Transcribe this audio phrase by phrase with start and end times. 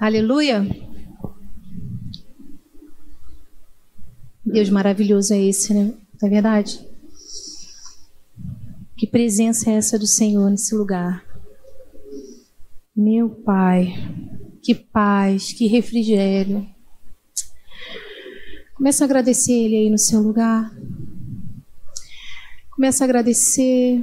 [0.00, 0.64] Aleluia.
[4.46, 5.92] Deus maravilhoso é esse, né?
[6.22, 6.80] Não é verdade?
[8.96, 11.24] Que presença é essa do Senhor nesse lugar?
[12.94, 13.92] Meu Pai,
[14.62, 16.64] que paz, que refrigério.
[18.74, 20.72] Começa a agradecer Ele aí no seu lugar.
[22.70, 24.00] Começa a agradecer.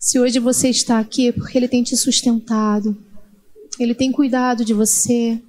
[0.00, 3.09] Se hoje você está aqui é porque Ele tem te sustentado.
[3.82, 5.40] Ele tem cuidado de você.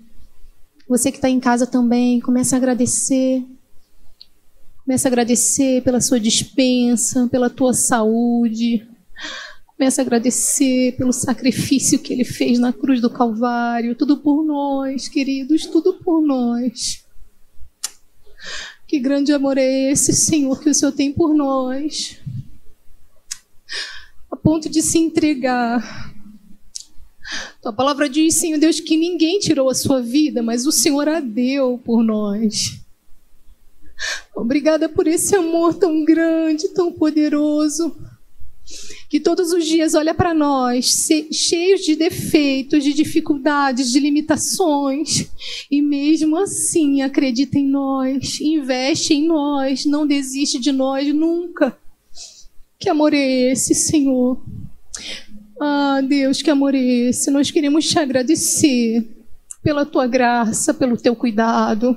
[0.88, 3.44] Você que está em casa também, começa a agradecer.
[4.86, 8.88] Começa a agradecer pela sua dispensa, pela tua saúde.
[9.78, 13.96] Começa a agradecer pelo sacrifício que ele fez na cruz do Calvário.
[13.96, 17.04] Tudo por nós, queridos, tudo por nós.
[18.88, 22.18] Que grande amor é esse, Senhor, que o Senhor tem por nós.
[24.32, 26.11] A ponto de se entregar
[27.62, 31.20] tua palavra diz, Senhor Deus, que ninguém tirou a sua vida, mas o Senhor a
[31.20, 32.80] deu por nós.
[34.36, 37.96] Obrigada por esse amor tão grande, tão poderoso,
[39.10, 45.30] que todos os dias olha para nós, cheios de defeitos, de dificuldades, de limitações,
[45.70, 51.78] e mesmo assim acredita em nós, investe em nós, não desiste de nós nunca.
[52.80, 54.42] Que amor é esse, Senhor?
[55.64, 57.30] Ah, Deus, que amor é esse?
[57.30, 59.08] Nós queremos te agradecer
[59.62, 61.96] pela tua graça, pelo teu cuidado,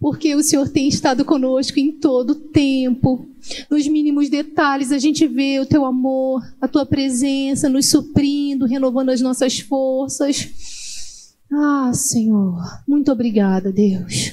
[0.00, 3.28] porque o Senhor tem estado conosco em todo o tempo.
[3.70, 9.10] Nos mínimos detalhes a gente vê o teu amor, a tua presença nos suprindo, renovando
[9.10, 11.34] as nossas forças.
[11.52, 14.32] Ah, Senhor, muito obrigada, Deus.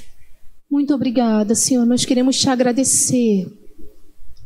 [0.72, 1.86] Muito obrigada, Senhor.
[1.86, 3.46] Nós queremos te agradecer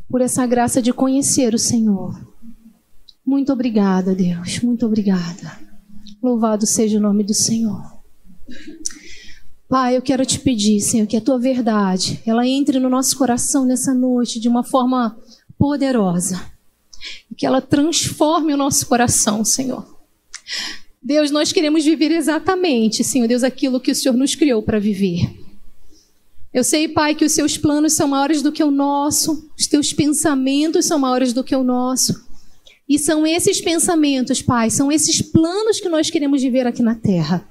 [0.10, 2.31] por essa graça de conhecer o Senhor
[3.32, 4.60] muito obrigada, Deus.
[4.60, 5.58] Muito obrigada.
[6.22, 7.82] Louvado seja o nome do Senhor.
[9.70, 13.64] Pai, eu quero te pedir, Senhor, que a tua verdade, ela entre no nosso coração
[13.64, 15.18] nessa noite de uma forma
[15.58, 16.46] poderosa.
[17.38, 19.98] Que ela transforme o nosso coração, Senhor.
[21.02, 25.40] Deus, nós queremos viver exatamente, Senhor Deus, aquilo que o Senhor nos criou para viver.
[26.54, 29.94] Eu sei, Pai, que os seus planos são maiores do que o nosso, os teus
[29.94, 32.30] pensamentos são maiores do que o nosso.
[32.92, 37.48] E são esses pensamentos, Pai, são esses planos que nós queremos viver aqui na terra.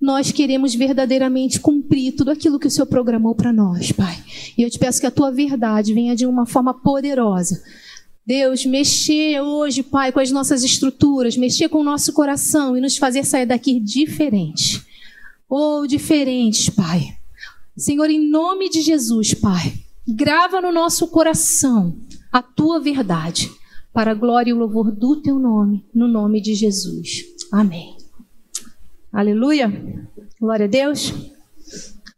[0.00, 4.20] Nós queremos verdadeiramente cumprir tudo aquilo que o Senhor programou para nós, Pai.
[4.58, 7.62] E eu te peço que a tua verdade venha de uma forma poderosa.
[8.26, 12.96] Deus, mexer hoje, Pai, com as nossas estruturas, mexer com o nosso coração e nos
[12.96, 14.84] fazer sair daqui diferentes.
[15.48, 17.16] Ou oh, diferentes, Pai.
[17.76, 19.74] Senhor, em nome de Jesus, Pai,
[20.08, 21.96] grava no nosso coração
[22.32, 23.59] a tua verdade
[24.00, 27.22] para a glória e o louvor do teu nome, no nome de Jesus.
[27.52, 27.98] Amém.
[29.12, 29.70] Aleluia.
[30.40, 31.12] Glória a Deus.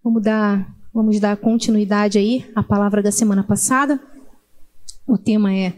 [0.00, 4.00] Vamos dar, vamos dar continuidade aí à palavra da semana passada.
[5.04, 5.74] O tema é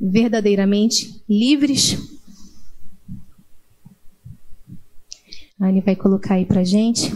[0.00, 1.98] verdadeiramente livres.
[5.58, 7.12] A Anne vai colocar aí pra gente.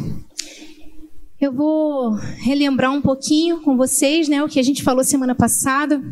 [1.40, 6.02] Eu vou relembrar um pouquinho com vocês, né, o que a gente falou semana passada.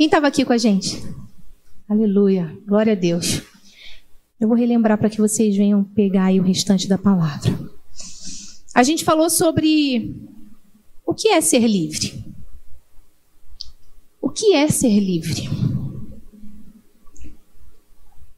[0.00, 0.98] Quem estava aqui com a gente?
[1.86, 3.42] Aleluia, glória a Deus.
[4.40, 7.52] Eu vou relembrar para que vocês venham pegar aí o restante da palavra.
[8.74, 10.16] A gente falou sobre
[11.04, 12.24] o que é ser livre.
[14.22, 15.50] O que é ser livre?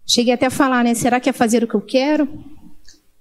[0.05, 0.95] Cheguei até a falar, né?
[0.95, 2.29] Será que é fazer o que eu quero?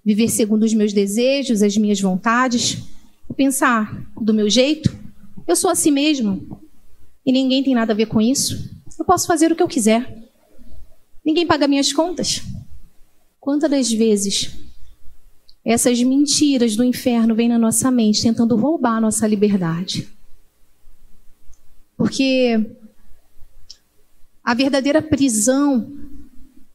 [0.03, 2.81] Viver segundo os meus desejos, as minhas vontades?
[3.37, 4.91] Pensar do meu jeito?
[5.45, 6.59] Eu sou assim mesmo
[7.25, 10.29] e ninguém tem nada a ver com isso, eu posso fazer o que eu quiser.
[11.23, 12.41] Ninguém paga minhas contas.
[13.39, 14.51] Quantas das vezes
[15.63, 20.07] essas mentiras do inferno vêm na nossa mente tentando roubar a nossa liberdade?
[21.95, 22.59] Porque
[24.43, 25.91] a verdadeira prisão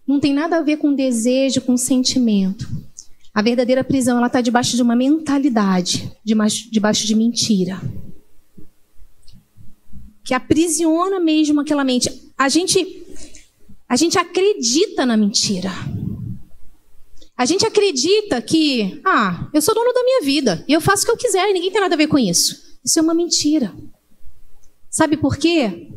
[0.07, 2.69] não tem nada a ver com desejo, com sentimento.
[3.35, 7.81] A verdadeira prisão ela está debaixo de uma mentalidade, debaixo, debaixo de mentira
[10.27, 12.11] que aprisiona mesmo aquela mente.
[12.37, 13.05] A gente
[13.89, 15.71] a gente acredita na mentira.
[17.37, 21.07] A gente acredita que, ah, eu sou dono da minha vida e eu faço o
[21.07, 22.77] que eu quiser e ninguém tem nada a ver com isso.
[22.85, 23.73] Isso é uma mentira.
[24.91, 25.89] Sabe por quê?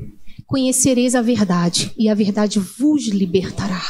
[0.46, 3.82] Conhecereis a verdade e a verdade vos libertará.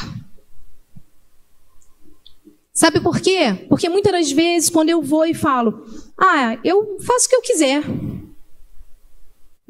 [2.72, 3.66] Sabe por quê?
[3.68, 5.84] Porque muitas das vezes, quando eu vou e falo,
[6.16, 7.82] ah, eu faço o que eu quiser,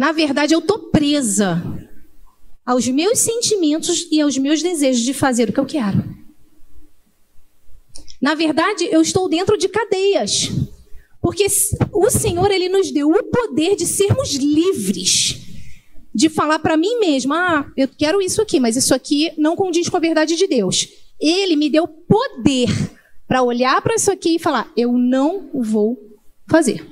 [0.00, 1.62] na verdade, eu estou presa
[2.64, 6.02] aos meus sentimentos e aos meus desejos de fazer o que eu quero.
[8.18, 10.48] Na verdade, eu estou dentro de cadeias.
[11.20, 11.46] Porque
[11.92, 15.38] o Senhor ele nos deu o poder de sermos livres.
[16.14, 19.86] De falar para mim mesma, ah, eu quero isso aqui, mas isso aqui não condiz
[19.90, 20.88] com a verdade de Deus.
[21.20, 22.70] Ele me deu poder
[23.28, 25.98] para olhar para isso aqui e falar, eu não vou
[26.48, 26.88] fazer.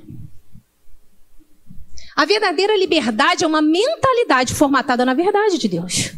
[2.19, 6.11] A verdadeira liberdade é uma mentalidade formatada na verdade de Deus.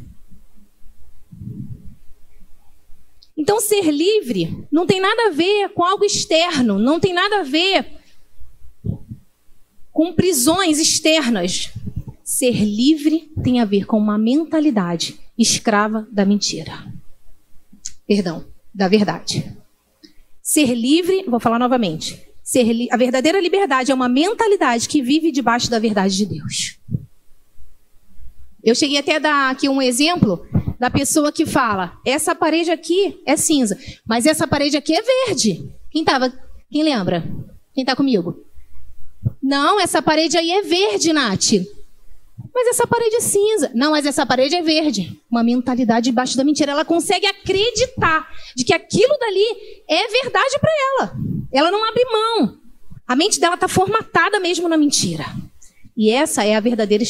[3.38, 7.44] Então, ser livre não tem nada a ver com algo externo, não tem nada a
[7.44, 7.86] ver
[9.92, 11.72] com prisões externas.
[12.24, 16.92] Ser livre tem a ver com uma mentalidade escrava da mentira.
[18.08, 18.44] Perdão,
[18.74, 19.56] da verdade.
[20.42, 22.31] Ser livre, vou falar novamente.
[22.52, 26.78] Ser a verdadeira liberdade é uma mentalidade que vive debaixo da verdade de Deus.
[28.62, 30.46] Eu cheguei até a dar aqui um exemplo
[30.78, 35.72] da pessoa que fala: essa parede aqui é cinza, mas essa parede aqui é verde.
[35.90, 36.30] Quem tava?
[36.70, 37.24] Quem lembra?
[37.74, 38.44] Quem está comigo?
[39.42, 41.54] Não, essa parede aí é verde, Nath.
[42.54, 43.72] Mas essa parede é cinza.
[43.74, 45.18] Não, mas essa parede é verde.
[45.32, 46.74] Uma mentalidade debaixo da mentira.
[46.74, 51.41] Ela consegue acreditar de que aquilo dali é verdade para ela.
[51.52, 52.58] Ela não abre mão.
[53.08, 55.26] A mente dela está formatada mesmo na mentira.
[55.96, 57.04] E essa é a verdadeira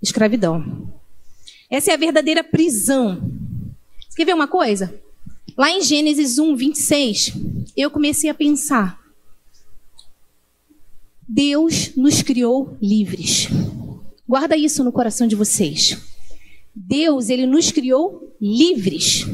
[0.00, 0.92] escravidão.
[1.68, 3.20] Essa é a verdadeira prisão.
[4.08, 4.94] Você quer ver uma coisa?
[5.56, 7.32] Lá em Gênesis 1, 26,
[7.76, 9.00] eu comecei a pensar.
[11.28, 13.48] Deus nos criou livres.
[14.28, 15.98] Guarda isso no coração de vocês.
[16.74, 19.26] Deus, ele nos criou livres.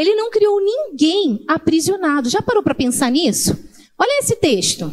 [0.00, 2.30] Ele não criou ninguém aprisionado.
[2.30, 3.54] Já parou para pensar nisso?
[3.98, 4.90] Olha esse texto.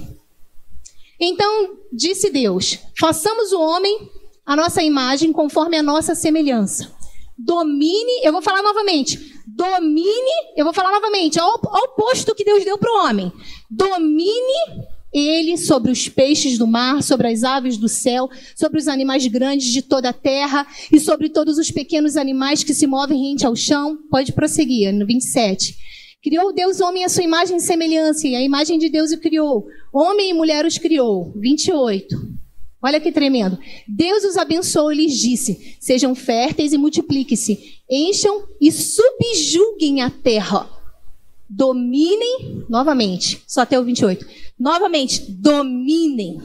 [1.18, 4.12] Então, disse Deus: façamos o homem
[4.46, 6.94] a nossa imagem conforme a nossa semelhança.
[7.38, 9.34] Domine, eu vou falar novamente.
[9.48, 13.32] Domine, eu vou falar novamente, ao, ao posto que Deus deu para o homem.
[13.72, 19.26] Domine ele sobre os peixes do mar, sobre as aves do céu, sobre os animais
[19.28, 23.46] grandes de toda a terra e sobre todos os pequenos animais que se movem rente
[23.46, 23.98] ao chão.
[24.10, 25.76] Pode prosseguir, no 27.
[26.22, 29.66] Criou Deus homem à sua imagem e semelhança, e a imagem de Deus o criou.
[29.94, 31.32] Homem e mulher os criou.
[31.36, 32.38] 28.
[32.84, 33.58] Olha que tremendo.
[33.88, 37.58] Deus os abençoou e lhes disse: Sejam férteis e multipliquem-se,
[37.90, 40.77] encham e subjuguem a terra.
[41.50, 44.26] Dominem, novamente, só até o 28.
[44.60, 46.42] Novamente, dominem,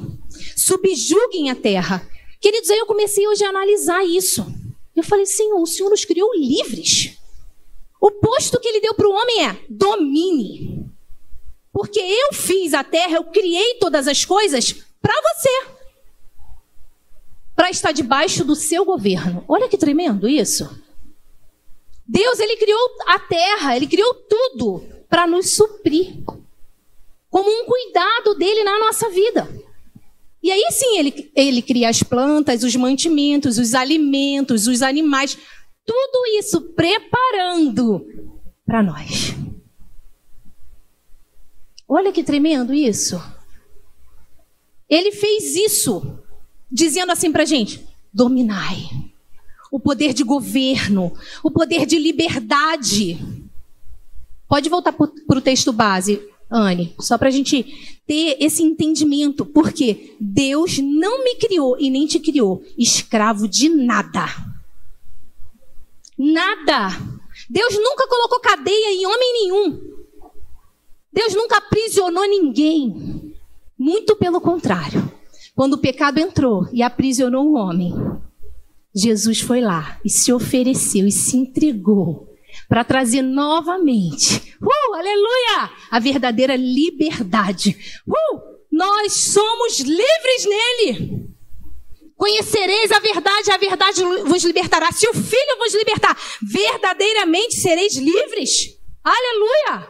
[0.57, 2.07] subjuguem a terra.
[2.41, 4.47] Queridos, aí eu comecei hoje a analisar isso.
[4.95, 7.17] Eu falei, Senhor, o Senhor nos criou livres.
[8.01, 10.91] O posto que ele deu para o homem é domine.
[11.73, 15.83] Porque eu fiz a terra, eu criei todas as coisas para você
[17.55, 19.45] para estar debaixo do seu governo.
[19.47, 20.82] Olha que tremendo isso.
[22.13, 26.23] Deus, ele criou a terra, ele criou tudo para nos suprir.
[27.31, 29.49] Como um cuidado dele na nossa vida.
[30.43, 35.39] E aí sim, ele, ele cria as plantas, os mantimentos, os alimentos, os animais,
[35.87, 38.07] tudo isso preparando
[38.67, 39.35] para nós.
[41.89, 43.19] Olha que tremendo isso.
[44.87, 46.19] Ele fez isso
[46.71, 49.02] dizendo assim para gente: dominai.
[49.73, 53.19] O poder de governo, o poder de liberdade.
[54.47, 57.65] Pode voltar para o texto base, Anne, só para a gente
[58.07, 59.47] ter esse entendimento.
[59.47, 64.27] Porque Deus não me criou e nem te criou escravo de nada.
[66.19, 66.89] Nada.
[67.49, 69.93] Deus nunca colocou cadeia em homem nenhum.
[71.11, 73.35] Deus nunca aprisionou ninguém.
[73.79, 75.11] Muito pelo contrário.
[75.57, 77.95] Quando o pecado entrou e aprisionou o homem,
[78.95, 82.29] Jesus foi lá e se ofereceu e se entregou
[82.69, 87.77] para trazer novamente, uh, aleluia, a verdadeira liberdade.
[88.07, 91.29] Uh, nós somos livres nele.
[92.17, 94.93] Conhecereis a verdade, a verdade vos libertará.
[94.93, 98.79] Se o Filho vos libertar, verdadeiramente sereis livres.
[99.03, 99.89] Aleluia!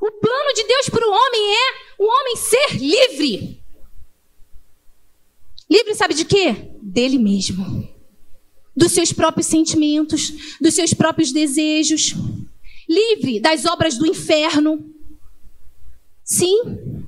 [0.00, 3.62] O plano de Deus para o homem é o homem ser livre.
[5.70, 6.73] Livre, sabe de quê?
[6.94, 7.88] Dele mesmo.
[8.76, 12.14] Dos seus próprios sentimentos, dos seus próprios desejos.
[12.88, 14.94] Livre das obras do inferno.
[16.22, 17.04] Sim,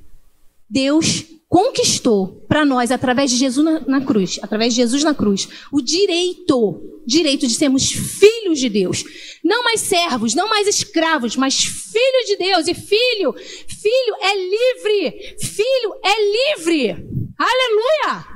[0.68, 5.48] Deus conquistou para nós, através de Jesus na, na, cruz, através de Jesus na cruz,
[5.70, 9.04] o direito, direito de sermos filhos de Deus.
[9.44, 12.66] Não mais servos, não mais escravos, mas filhos de Deus.
[12.66, 15.36] E filho, filho é livre.
[15.40, 16.90] Filho é livre.
[17.38, 18.35] Aleluia!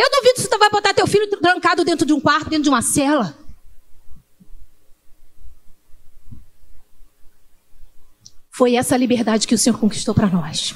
[0.00, 2.70] Eu duvido que você vai botar teu filho trancado dentro de um quarto, dentro de
[2.70, 3.36] uma cela.
[8.50, 10.74] Foi essa liberdade que o Senhor conquistou para nós.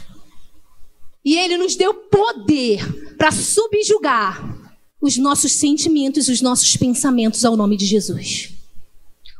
[1.25, 4.43] E Ele nos deu poder para subjugar
[5.00, 8.52] os nossos sentimentos, os nossos pensamentos ao nome de Jesus.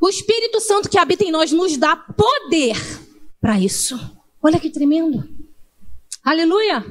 [0.01, 2.77] O Espírito Santo que habita em nós nos dá poder
[3.39, 3.99] para isso.
[4.43, 5.29] Olha que tremendo.
[6.25, 6.83] Aleluia.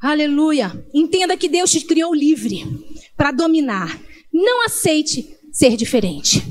[0.00, 0.84] Aleluia.
[0.94, 2.64] Entenda que Deus te criou livre
[3.16, 4.00] para dominar.
[4.32, 6.42] Não aceite ser diferente.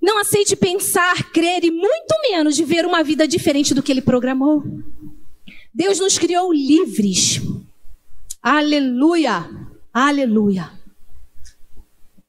[0.00, 4.02] Não aceite pensar, crer e muito menos de ver uma vida diferente do que ele
[4.02, 4.64] programou.
[5.72, 7.40] Deus nos criou livres.
[8.42, 9.48] Aleluia.
[9.94, 10.72] Aleluia.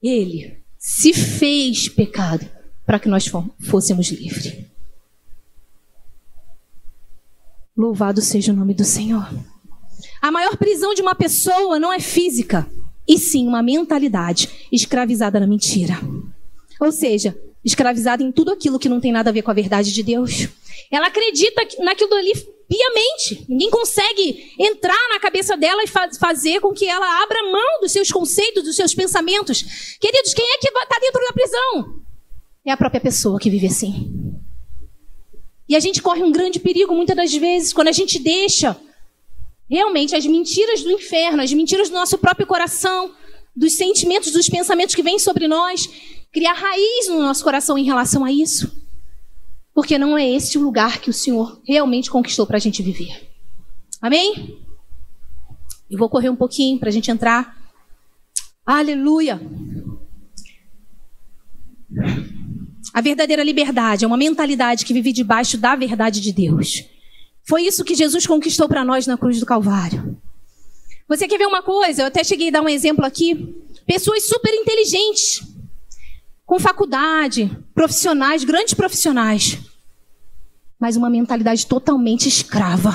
[0.01, 2.47] Ele se fez pecado
[2.85, 3.25] para que nós
[3.59, 4.53] fôssemos livres.
[7.75, 9.27] Louvado seja o nome do Senhor.
[10.23, 12.65] A maior prisão de uma pessoa não é física,
[13.05, 15.99] e sim uma mentalidade escravizada na mentira.
[16.79, 19.91] Ou seja, escravizada em tudo aquilo que não tem nada a ver com a verdade
[19.91, 20.47] de Deus.
[20.89, 22.31] Ela acredita naquilo ali
[22.69, 23.45] piamente.
[23.49, 27.91] Ninguém consegue entrar na cabeça dela e fa fazer com que ela abra mão dos
[27.91, 29.97] seus conceitos, dos seus pensamentos.
[29.99, 31.99] Queridos, quem é que está dentro da prisão?
[32.65, 34.39] É a própria pessoa que vive assim.
[35.67, 38.79] E a gente corre um grande perigo muitas das vezes quando a gente deixa
[39.69, 43.13] realmente as mentiras do inferno, as mentiras do nosso próprio coração,
[43.55, 45.89] dos sentimentos, dos pensamentos que vêm sobre nós,
[46.31, 48.71] criar raiz no nosso coração em relação a isso.
[49.73, 53.31] Porque não é esse o lugar que o Senhor realmente conquistou para a gente viver.
[54.01, 54.59] Amém?
[55.89, 57.57] Eu vou correr um pouquinho para a gente entrar.
[58.65, 59.39] Aleluia!
[62.93, 66.83] A verdadeira liberdade é uma mentalidade que vive debaixo da verdade de Deus.
[67.45, 70.17] Foi isso que Jesus conquistou para nós na cruz do Calvário.
[71.07, 72.03] Você quer ver uma coisa?
[72.03, 73.55] Eu até cheguei a dar um exemplo aqui.
[73.85, 75.43] Pessoas super inteligentes,
[76.45, 79.57] com faculdade, profissionais, grandes profissionais,
[80.79, 82.91] mas uma mentalidade totalmente escrava.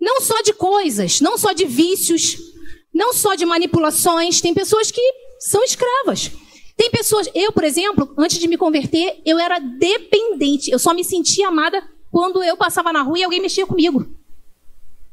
[0.00, 2.38] Não só de coisas, não só de vícios,
[2.92, 5.02] não só de manipulações, tem pessoas que
[5.38, 6.30] são escravas.
[6.74, 10.70] Tem pessoas, eu, por exemplo, antes de me converter, eu era dependente.
[10.70, 14.06] Eu só me sentia amada quando eu passava na rua e alguém mexia comigo.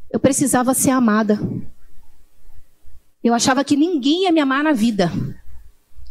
[0.09, 1.39] Eu precisava ser amada.
[3.23, 5.11] Eu achava que ninguém ia me amar na vida.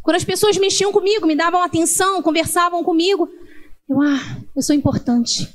[0.02, 3.28] Quando as pessoas mexiam comigo, me davam atenção, conversavam comigo,
[3.88, 5.52] eu, ah, eu sou importante.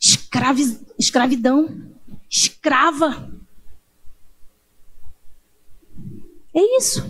[0.00, 1.92] Escravi, escravidão.
[2.30, 3.30] Escrava.
[6.54, 7.02] É isso.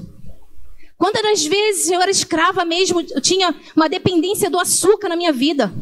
[0.97, 5.73] Quantas vezes eu era escrava mesmo, eu tinha uma dependência do açúcar na minha vida.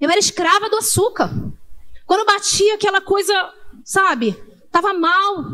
[0.00, 1.30] Eu era escrava do açúcar.
[2.06, 3.32] Quando batia aquela coisa,
[3.84, 4.32] sabe,
[4.70, 5.44] tava mal,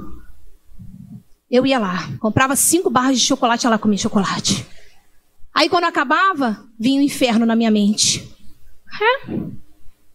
[1.50, 4.66] eu ia lá, comprava cinco barras de chocolate, ela comia chocolate.
[5.54, 8.28] Aí quando acabava, vinha o inferno na minha mente.
[9.00, 9.28] É,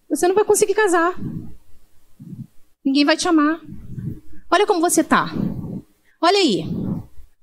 [0.09, 1.15] você não vai conseguir casar.
[2.83, 3.59] Ninguém vai te amar.
[4.49, 5.31] Olha como você tá.
[6.21, 6.65] Olha aí.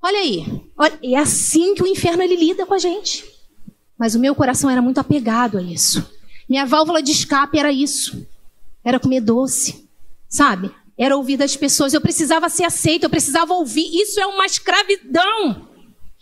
[0.01, 0.69] Olha aí.
[0.77, 3.23] Olha, é assim que o inferno ele lida com a gente.
[3.97, 6.05] Mas o meu coração era muito apegado a isso.
[6.47, 8.27] Minha válvula de escape era isso.
[8.83, 9.87] Era comer doce.
[10.29, 10.71] Sabe?
[10.97, 11.93] era ouvir das pessoas.
[11.93, 13.87] Eu precisava ser aceito, eu precisava ouvir.
[14.01, 15.67] Isso é uma escravidão.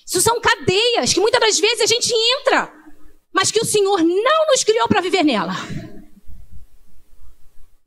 [0.06, 2.74] Isso são cadeias que muitas das vezes a gente entra,
[3.34, 5.53] mas que o Senhor não nos criou para viver nela.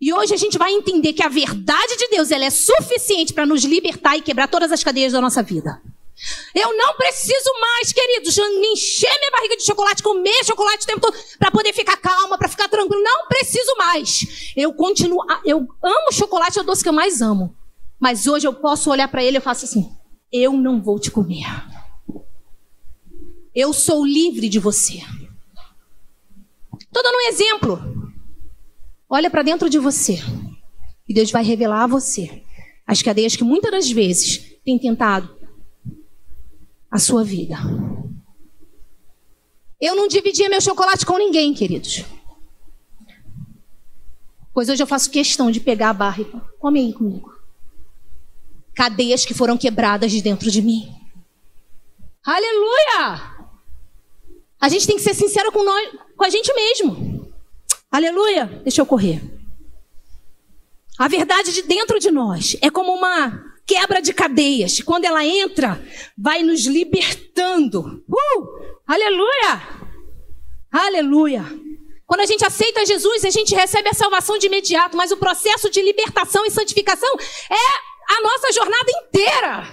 [0.00, 3.46] E hoje a gente vai entender que a verdade de Deus ela é suficiente para
[3.46, 5.80] nos libertar e quebrar todas as cadeias da nossa vida.
[6.54, 11.16] Eu não preciso mais, queridos, encher minha barriga de chocolate, comer chocolate o tempo todo
[11.38, 13.02] para poder ficar calma, para ficar tranquilo.
[13.02, 14.52] Não preciso mais.
[14.56, 17.54] Eu continuo, eu amo chocolate, é o doce que eu mais amo.
[18.00, 19.94] Mas hoje eu posso olhar para ele e faço assim:
[20.32, 21.46] eu não vou te comer.
[23.54, 25.02] Eu sou livre de você.
[26.80, 27.78] Estou dando um exemplo.
[29.08, 30.18] Olha para dentro de você.
[31.08, 32.42] E Deus vai revelar a você
[32.86, 35.35] as cadeias que muitas das vezes tem tentado
[36.96, 37.56] a sua vida.
[39.78, 42.04] Eu não dividia meu chocolate com ninguém, queridos.
[44.52, 47.30] Pois hoje eu faço questão de pegar a barra e come aí comigo.
[48.74, 50.90] Cadeias que foram quebradas de dentro de mim.
[52.24, 53.36] Aleluia!
[54.58, 57.30] A gente tem que ser sincero com nós, com a gente mesmo.
[57.90, 58.46] Aleluia!
[58.64, 59.22] Deixa eu correr.
[60.98, 64.80] A verdade de dentro de nós é como uma quebra de cadeias.
[64.80, 65.82] Quando ela entra,
[66.16, 68.04] vai nos libertando.
[68.08, 68.76] Uh!
[68.86, 69.62] Aleluia!
[70.70, 71.44] Aleluia!
[72.06, 75.68] Quando a gente aceita Jesus, a gente recebe a salvação de imediato, mas o processo
[75.68, 77.12] de libertação e santificação
[77.50, 79.68] é a nossa jornada inteira.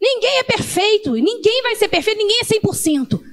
[0.00, 3.27] Ninguém é perfeito, ninguém vai ser perfeito, ninguém é 100%.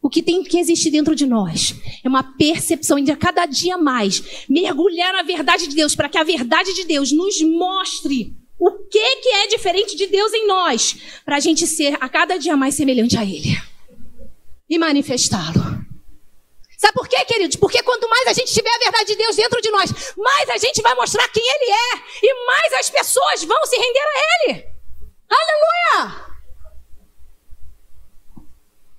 [0.00, 1.74] O que tem que existir dentro de nós
[2.04, 6.16] é uma percepção de a cada dia mais mergulhar na verdade de Deus, para que
[6.16, 10.96] a verdade de Deus nos mostre o que, que é diferente de Deus em nós,
[11.24, 13.60] para a gente ser a cada dia mais semelhante a Ele
[14.68, 15.78] e manifestá-lo.
[16.76, 17.56] Sabe por quê, queridos?
[17.56, 20.58] Porque quanto mais a gente tiver a verdade de Deus dentro de nós, mais a
[20.58, 24.64] gente vai mostrar quem Ele é e mais as pessoas vão se render a Ele.
[25.28, 26.27] Aleluia!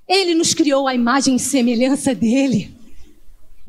[0.10, 2.76] Ele nos criou a imagem e semelhança dele.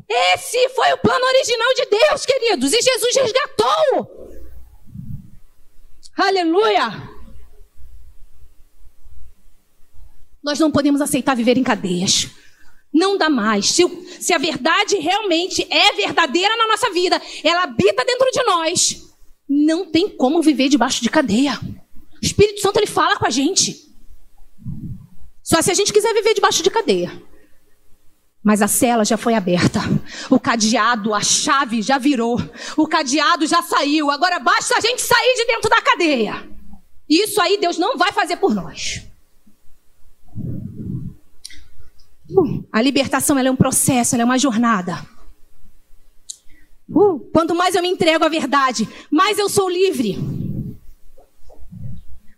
[0.09, 4.31] Esse foi o plano original de Deus, queridos, e Jesus resgatou.
[6.17, 7.09] Aleluia!
[10.43, 12.27] Nós não podemos aceitar viver em cadeias.
[12.91, 13.67] Não dá mais.
[13.67, 13.87] Se,
[14.19, 19.15] se, a verdade realmente é verdadeira na nossa vida, ela habita dentro de nós,
[19.47, 21.57] não tem como viver debaixo de cadeia.
[22.21, 23.90] O Espírito Santo ele fala com a gente.
[25.51, 27.11] Só se a gente quiser viver debaixo de cadeia.
[28.41, 29.81] Mas a cela já foi aberta.
[30.29, 32.39] O cadeado, a chave já virou.
[32.77, 34.09] O cadeado já saiu.
[34.09, 36.49] Agora basta a gente sair de dentro da cadeia.
[37.09, 39.05] Isso aí Deus não vai fazer por nós.
[42.29, 45.05] Uh, a libertação é um processo, é uma jornada.
[46.87, 50.17] Uh, quanto mais eu me entrego à verdade, mais eu sou livre.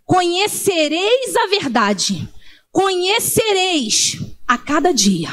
[0.04, 2.33] Conhecereis a verdade.
[2.74, 5.30] Conhecereis a cada dia.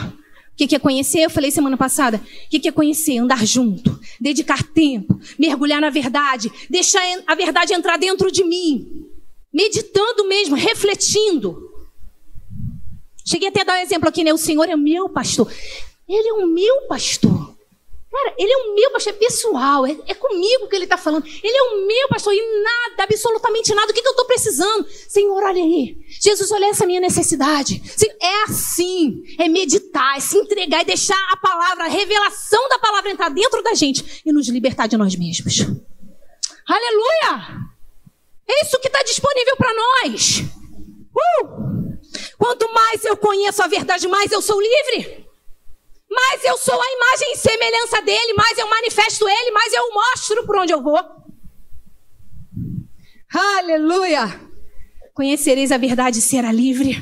[0.53, 1.21] O que é conhecer?
[1.21, 2.21] Eu falei semana passada.
[2.45, 3.17] O que é conhecer?
[3.17, 9.07] Andar junto, dedicar tempo, mergulhar na verdade, deixar a verdade entrar dentro de mim,
[9.51, 11.67] meditando mesmo, refletindo.
[13.25, 14.31] Cheguei até a dar um exemplo aqui, né?
[14.31, 15.51] O Senhor é meu pastor.
[16.07, 17.57] Ele é o meu pastor.
[18.11, 21.25] Cara, ele é o meu pastor, é pessoal, é, é comigo que ele está falando.
[21.25, 23.89] Ele é o meu pastor e nada, absolutamente nada.
[23.89, 24.85] O que, que eu estou precisando?
[25.07, 25.97] Senhor, olha aí.
[26.19, 27.81] Jesus, olha essa minha necessidade.
[28.21, 33.11] É assim, é meditar, é se entregar e deixar a palavra, a revelação da palavra
[33.11, 35.61] entrar dentro da gente e nos libertar de nós mesmos.
[36.67, 37.61] Aleluia!
[38.45, 40.43] É isso que está disponível para nós.
[41.15, 41.97] Uh!
[42.37, 45.30] Quanto mais eu conheço a verdade, mais eu sou livre.
[46.11, 50.45] Mais eu sou a imagem e semelhança dele, mais eu manifesto ele, mais eu mostro
[50.45, 50.99] por onde eu vou.
[53.33, 54.41] Aleluia!
[55.13, 56.99] Conhecereis a verdade e será livre.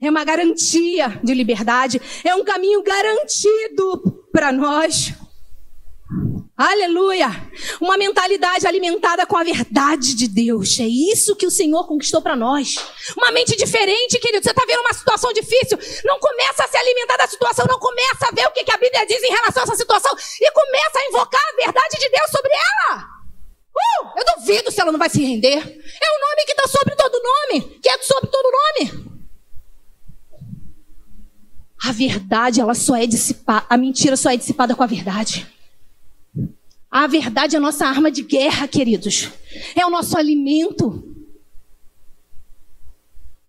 [0.00, 5.12] É uma garantia de liberdade, é um caminho garantido para nós.
[6.60, 7.30] Aleluia!
[7.80, 10.78] Uma mentalidade alimentada com a verdade de Deus.
[10.78, 12.76] É isso que o Senhor conquistou para nós.
[13.16, 14.44] Uma mente diferente, querido.
[14.44, 15.78] Você está vendo uma situação difícil?
[16.04, 19.06] Não começa a se alimentar da situação, não começa a ver o que a Bíblia
[19.06, 22.50] diz em relação a essa situação e começa a invocar a verdade de Deus sobre
[22.52, 23.04] ela.
[23.74, 25.56] Uh, eu duvido se ela não vai se render.
[25.56, 29.14] É o nome que está sobre todo nome, que é sobre todo nome.
[31.82, 35.50] A verdade, ela só é dissipada, a mentira só é dissipada com a verdade.
[36.90, 39.28] A verdade é a nossa arma de guerra, queridos.
[39.76, 41.06] É o nosso alimento.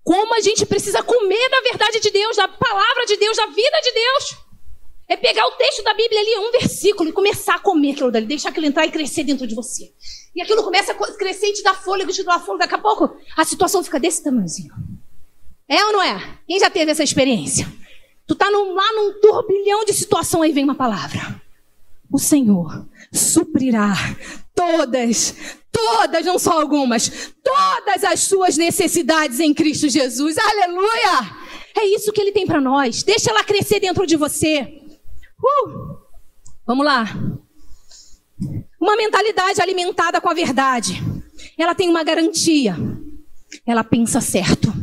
[0.04, 3.82] Como a gente precisa comer da verdade de Deus, da palavra de Deus, da vida
[3.84, 4.38] de Deus.
[5.08, 8.26] É pegar o texto da Bíblia ali, um versículo, e começar a comer aquilo dali,
[8.26, 9.92] deixar aquilo entrar e crescer dentro de você.
[10.36, 12.60] E aquilo começa a crescer e te dá fôlego, te dá fôlego.
[12.60, 14.74] Daqui a pouco, a situação fica desse tamanhozinho.
[15.68, 16.40] É ou não é?
[16.48, 17.68] Quem já teve essa experiência?
[18.28, 21.42] Tu tá num, lá num turbilhão de situação, aí vem uma palavra.
[22.12, 23.94] O Senhor suprirá
[24.54, 25.36] todas,
[25.72, 30.38] todas, não só algumas, todas as suas necessidades em Cristo Jesus.
[30.38, 31.42] Aleluia!
[31.76, 33.04] É isso que Ele tem para nós.
[33.04, 34.82] Deixa ela crescer dentro de você.
[35.40, 35.98] Uh!
[36.66, 37.06] Vamos lá.
[38.80, 41.02] Uma mentalidade alimentada com a verdade.
[41.58, 42.76] Ela tem uma garantia.
[43.66, 44.81] Ela pensa certo.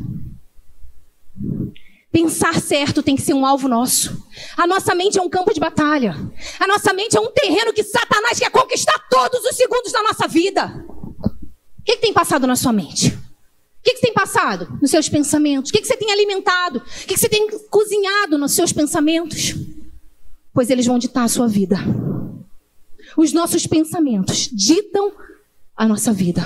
[2.10, 4.26] Pensar certo tem que ser um alvo nosso.
[4.56, 6.16] A nossa mente é um campo de batalha.
[6.58, 10.26] A nossa mente é um terreno que Satanás quer conquistar todos os segundos da nossa
[10.26, 10.86] vida.
[10.88, 13.08] O que, que tem passado na sua mente?
[13.08, 15.70] O que, que tem passado nos seus pensamentos?
[15.70, 16.78] O que, que você tem alimentado?
[16.78, 19.54] O que, que você tem cozinhado nos seus pensamentos?
[20.52, 21.76] Pois eles vão ditar a sua vida.
[23.16, 25.12] Os nossos pensamentos ditam
[25.76, 26.42] a nossa vida.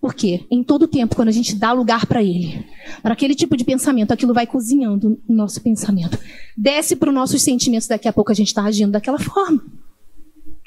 [0.00, 2.66] Porque em todo tempo, quando a gente dá lugar para ele,
[3.02, 6.18] para aquele tipo de pensamento, aquilo vai cozinhando o nosso pensamento.
[6.56, 9.64] Desce para os nossos sentimentos, daqui a pouco a gente está agindo daquela forma.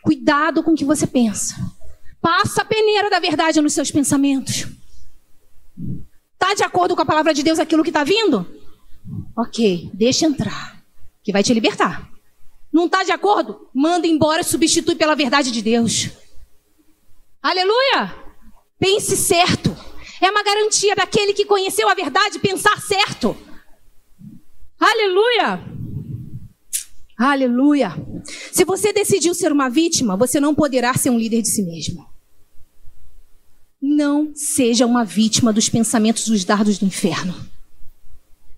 [0.03, 1.55] Cuidado com o que você pensa.
[2.21, 4.67] Passa a peneira da verdade nos seus pensamentos.
[6.33, 8.45] Está de acordo com a palavra de Deus aquilo que está vindo?
[9.35, 10.83] Ok, deixa entrar,
[11.23, 12.09] que vai te libertar.
[12.71, 13.69] Não está de acordo?
[13.73, 16.09] Manda embora e substitui pela verdade de Deus.
[17.41, 18.13] Aleluia!
[18.79, 19.75] Pense certo.
[20.21, 23.37] É uma garantia daquele que conheceu a verdade pensar certo.
[24.79, 25.63] Aleluia!
[27.17, 27.93] Aleluia!
[28.51, 32.07] Se você decidiu ser uma vítima, você não poderá ser um líder de si mesmo.
[33.81, 37.35] Não seja uma vítima dos pensamentos dos dardos do inferno.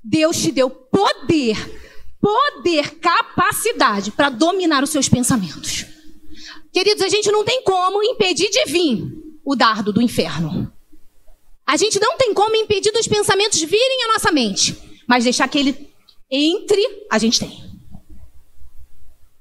[0.03, 1.57] Deus te deu poder,
[2.21, 5.85] poder, capacidade para dominar os seus pensamentos.
[6.71, 9.03] Queridos, a gente não tem como impedir de vir
[9.43, 10.71] o dardo do inferno.
[11.69, 14.75] A gente não tem como impedir dos pensamentos virem à nossa mente,
[15.07, 15.87] mas deixar que ele
[16.31, 17.63] entre, a gente tem.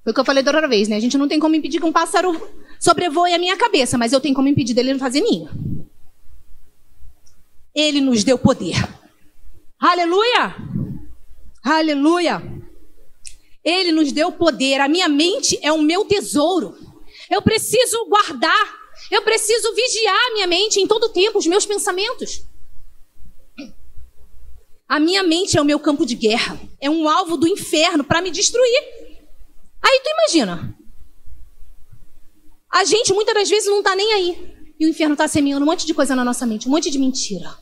[0.04, 0.96] Foi o que eu falei da outra vez, né?
[0.96, 2.38] A gente não tem como impedir que um pássaro
[2.78, 5.48] sobrevoe a minha cabeça, mas eu tenho como impedir dele não fazer ninho.
[7.74, 8.76] Ele nos deu poder.
[9.80, 10.54] Aleluia!
[11.64, 12.42] Aleluia!
[13.64, 14.82] Ele nos deu poder.
[14.82, 16.76] A minha mente é o meu tesouro.
[17.30, 18.87] Eu preciso guardar.
[19.10, 22.42] Eu preciso vigiar minha mente em todo tempo, os meus pensamentos.
[24.88, 26.58] A minha mente é o meu campo de guerra.
[26.80, 28.82] É um alvo do inferno para me destruir.
[29.82, 30.74] Aí tu imagina.
[32.70, 34.56] A gente muitas das vezes não está nem aí.
[34.78, 36.98] E o inferno está semeando um monte de coisa na nossa mente, um monte de
[36.98, 37.54] mentira.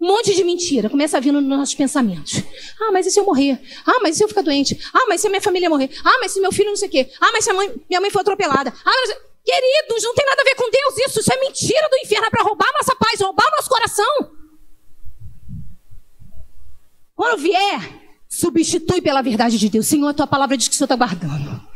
[0.00, 2.34] Um monte de mentira começa a vir nos nossos pensamentos.
[2.80, 3.60] Ah, mas e se eu morrer?
[3.84, 4.78] Ah, mas e se eu ficar doente?
[4.94, 5.90] Ah, mas se a minha família morrer?
[6.04, 7.10] Ah, mas se meu filho não sei o quê?
[7.20, 8.72] Ah, mas se mãe, minha mãe foi atropelada?
[8.84, 9.27] Ah, mas...
[9.48, 11.20] Queridos, não tem nada a ver com Deus isso.
[11.20, 12.26] Isso é mentira do inferno.
[12.26, 14.30] É para roubar nossa paz, roubar nosso coração.
[17.14, 17.80] Quando vier,
[18.28, 19.86] substitui pela verdade de Deus.
[19.86, 21.66] Senhor, a tua palavra diz que o Senhor está guardando.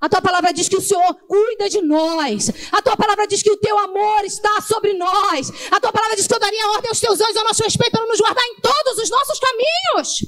[0.00, 2.50] A tua palavra diz que o Senhor cuida de nós.
[2.72, 5.52] A tua palavra diz que o teu amor está sobre nós.
[5.70, 8.06] A tua palavra diz que eu daria ordem aos teus anjos ao nosso respeito para
[8.06, 10.24] nos guardar em todos os nossos caminhos.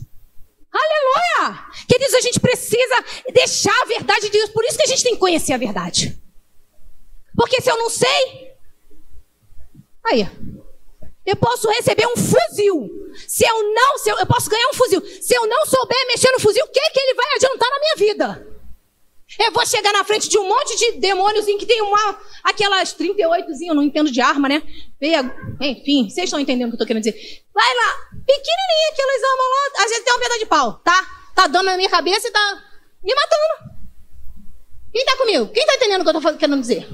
[0.70, 1.64] Aleluia!
[1.88, 4.50] Queridos, a gente precisa deixar a verdade de Deus.
[4.50, 6.21] Por isso que a gente tem que conhecer a verdade.
[7.42, 8.54] Porque se eu não sei,
[10.06, 10.30] aí,
[11.26, 12.88] eu posso receber um fuzil.
[13.26, 15.02] Se eu não, se eu, eu posso ganhar um fuzil.
[15.20, 17.96] Se eu não souber mexer no fuzil, o que, que ele vai adiantar na minha
[17.96, 18.46] vida?
[19.40, 22.92] Eu vou chegar na frente de um monte de demônios em que tem uma, aquelas
[22.92, 24.62] 38, eu não entendo de arma, né?
[25.00, 27.42] Pega, enfim, vocês estão entendendo o que eu tô querendo dizer.
[27.52, 27.92] Vai lá,
[28.24, 31.06] pequenininha aquelas armas lá, às vezes tem uma pedra de pau, tá?
[31.34, 32.62] Tá dando na minha cabeça e tá
[33.02, 33.72] me matando.
[34.92, 35.48] Quem tá comigo?
[35.48, 36.86] Quem tá entendendo o que eu tô querendo dizer?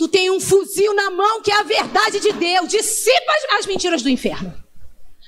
[0.00, 2.70] Tu tem um fuzil na mão que é a verdade de Deus.
[2.70, 4.50] Dissipa as mentiras do inferno.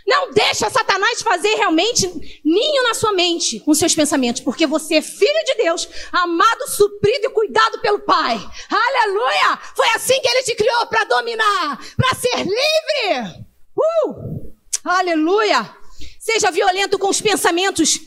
[0.06, 5.02] Não deixa Satanás fazer realmente ninho na sua mente com seus pensamentos, porque você é
[5.02, 8.40] filho de Deus, amado, suprido e cuidado pelo Pai.
[8.70, 9.58] Aleluia!
[9.76, 13.44] Foi assim que ele te criou para dominar, para ser livre.
[13.76, 14.54] Uh!
[14.82, 15.70] Aleluia!
[16.18, 18.00] Seja violento com os pensamentos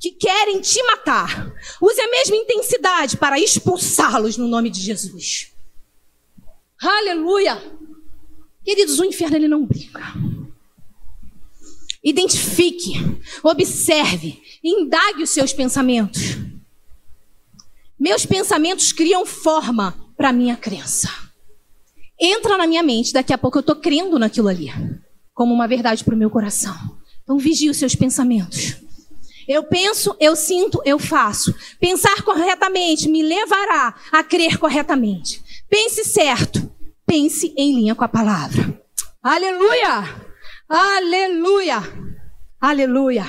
[0.00, 1.52] que querem te matar.
[1.82, 5.57] Use a mesma intensidade para expulsá-los no nome de Jesus.
[6.80, 7.60] Aleluia!
[8.64, 10.02] Queridos, o inferno ele não brinca.
[12.02, 12.92] Identifique,
[13.42, 16.36] observe, indague os seus pensamentos.
[17.98, 21.10] Meus pensamentos criam forma para minha crença.
[22.20, 24.72] Entra na minha mente, daqui a pouco eu estou crendo naquilo ali,
[25.34, 26.76] como uma verdade para o meu coração.
[27.22, 28.76] Então vigie os seus pensamentos.
[29.48, 31.54] Eu penso, eu sinto, eu faço.
[31.80, 35.42] Pensar corretamente me levará a crer corretamente.
[35.68, 36.70] Pense certo.
[37.06, 38.82] Pense em linha com a palavra.
[39.22, 40.28] Aleluia!
[40.68, 41.82] Aleluia!
[42.60, 43.24] Aleluia!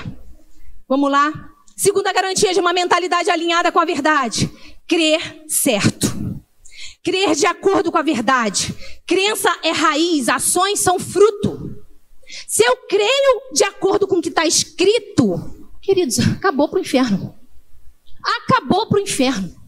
[0.88, 1.32] Vamos lá?
[1.76, 4.50] Segunda garantia de uma mentalidade alinhada com a verdade:
[4.86, 6.08] crer certo.
[7.02, 8.74] Crer de acordo com a verdade.
[9.06, 11.84] Crença é raiz, ações são fruto.
[12.46, 17.34] Se eu creio de acordo com o que está escrito, queridos, acabou para o inferno.
[18.22, 19.59] Acabou para o inferno.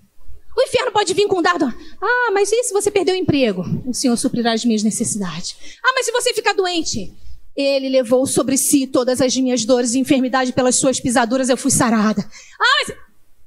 [0.57, 1.73] O inferno pode vir com um dardo.
[2.01, 3.65] Ah, mas e se você perder o emprego?
[3.87, 5.57] O Senhor suprirá as minhas necessidades.
[5.83, 7.12] Ah, mas se você ficar doente?
[7.57, 11.71] Ele levou sobre si todas as minhas dores e enfermidade, pelas suas pisaduras eu fui
[11.71, 12.23] sarada.
[12.61, 12.97] Ah, mas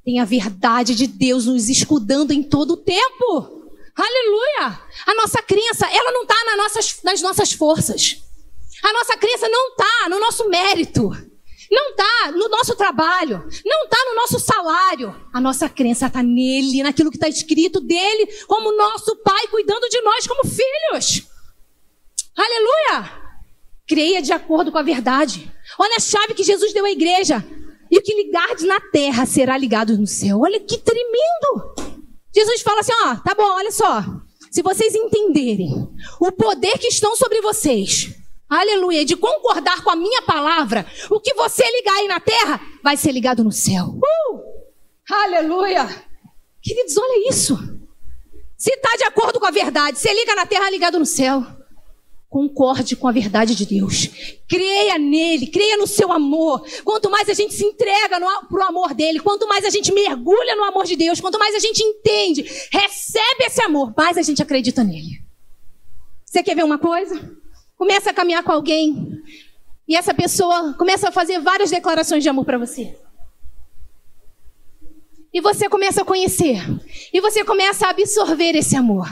[0.04, 3.56] tem a verdade de Deus nos escudando em todo o tempo.
[3.96, 4.78] Aleluia!
[5.06, 8.22] A nossa crença, ela não está nas nossas, nas nossas forças.
[8.82, 11.10] A nossa crença não está no nosso mérito.
[11.70, 15.14] Não está no nosso trabalho, não está no nosso salário.
[15.32, 20.00] A nossa crença está nele, naquilo que está escrito dele, como nosso pai cuidando de
[20.00, 21.26] nós como filhos.
[22.36, 23.26] Aleluia!
[23.88, 25.52] Creia de acordo com a verdade.
[25.78, 27.44] Olha a chave que Jesus deu à igreja.
[27.90, 30.40] E o que ligardes na terra será ligado no céu.
[30.40, 31.74] Olha que tremendo!
[32.34, 34.04] Jesus fala assim: ó, tá bom, olha só.
[34.50, 35.88] Se vocês entenderem
[36.20, 38.14] o poder que estão sobre vocês,
[38.48, 42.96] aleluia, de concordar com a minha palavra, o que você ligar aí na terra vai
[42.96, 43.86] ser ligado no céu.
[43.96, 44.40] Uh!
[45.10, 45.86] Aleluia!
[46.62, 47.56] Queridos, olha isso.
[48.56, 51.44] Se está de acordo com a verdade, você liga na terra, ligado no céu.
[52.28, 54.08] concorde com a verdade de Deus.
[54.48, 56.66] Creia nele, creia no seu amor.
[56.84, 60.56] Quanto mais a gente se entrega para o amor dele, quanto mais a gente mergulha
[60.56, 64.42] no amor de Deus, quanto mais a gente entende, recebe esse amor, mais a gente
[64.42, 65.22] acredita nele.
[66.24, 67.36] Você quer ver uma coisa?
[67.76, 69.22] Começa a caminhar com alguém
[69.88, 72.96] e essa pessoa começa a fazer várias declarações de amor para você.
[75.32, 76.58] E você começa a conhecer.
[77.12, 79.06] E você começa a absorver esse amor.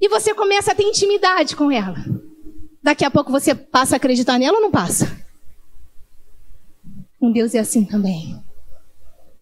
[0.00, 1.96] E você começa a ter intimidade com ela.
[2.82, 5.26] Daqui a pouco você passa a acreditar nela ou não passa?
[7.20, 8.38] Um Deus é assim também.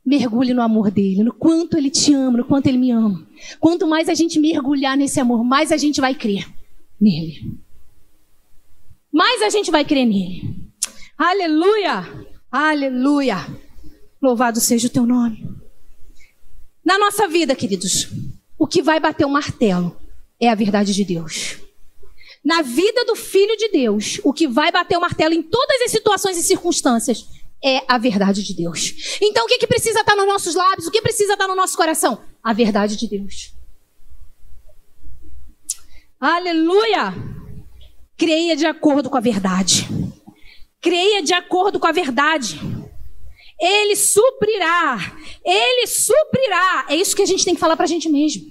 [0.05, 3.27] Mergulhe no amor dele, no quanto ele te ama, no quanto ele me ama.
[3.59, 6.47] Quanto mais a gente mergulhar nesse amor, mais a gente vai crer
[6.99, 7.59] nele.
[9.17, 10.43] Mais a gente vai crer nele.
[11.17, 12.07] Aleluia!
[12.53, 13.39] Aleluia!
[14.21, 15.49] Louvado seja o teu nome.
[16.85, 18.09] Na nossa vida, queridos,
[18.59, 19.99] o que vai bater o martelo
[20.39, 21.57] é a verdade de Deus.
[22.45, 25.91] Na vida do Filho de Deus, o que vai bater o martelo em todas as
[25.91, 27.27] situações e circunstâncias
[27.65, 29.17] é a verdade de Deus.
[29.23, 30.87] Então, o que, que precisa estar nos nossos lábios?
[30.87, 32.21] O que precisa estar no nosso coração?
[32.45, 33.55] A verdade de Deus.
[36.21, 37.36] Aleluia!
[38.17, 39.89] Creia de acordo com a verdade.
[40.81, 42.61] Creia de acordo com a verdade.
[43.61, 45.17] Ele suprirá.
[45.45, 46.87] Ele suprirá.
[46.89, 48.43] É isso que a gente tem que falar para a gente mesmo.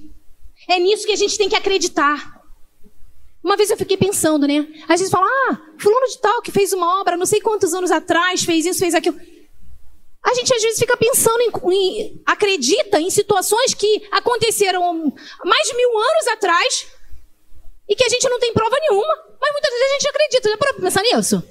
[0.67, 2.35] É nisso que a gente tem que acreditar.
[3.43, 4.67] Uma vez eu fiquei pensando, né?
[4.87, 7.91] Às vezes fala, ah, fulano de tal que fez uma obra não sei quantos anos
[7.91, 9.19] atrás, fez isso, fez aquilo.
[10.23, 15.75] A gente às vezes fica pensando em, em acredita em situações que aconteceram mais de
[15.75, 16.87] mil anos atrás
[17.87, 20.49] e que a gente não tem prova nenhuma, mas muitas vezes a gente acredita.
[20.49, 21.43] Já parou pra pensar nisso?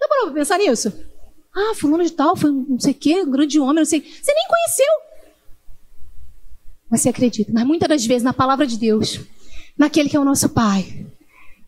[0.00, 0.92] Já parou pra pensar nisso?
[1.56, 4.00] Ah, fulano de tal foi não sei o quê, um grande homem, não sei.
[4.00, 5.04] Você nem conheceu
[6.94, 7.50] mas você acredita.
[7.52, 9.20] Mas muitas das vezes na palavra de Deus,
[9.76, 11.04] naquele que é o nosso Pai,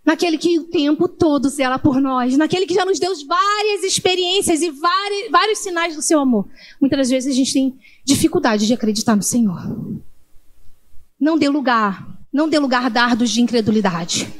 [0.05, 4.63] naquele que o tempo todo zela por nós, naquele que já nos deu várias experiências
[4.63, 6.49] e vários, vários sinais do seu amor.
[6.81, 9.61] Muitas das vezes a gente tem dificuldade de acreditar no Senhor.
[11.19, 12.07] Não dê lugar,
[12.37, 14.31] não dê lugar a dardos de incredulidade.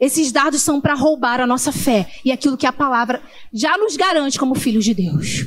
[0.00, 3.22] Esses dados são para roubar a nossa fé e aquilo que a palavra
[3.52, 5.46] já nos garante como filhos de Deus.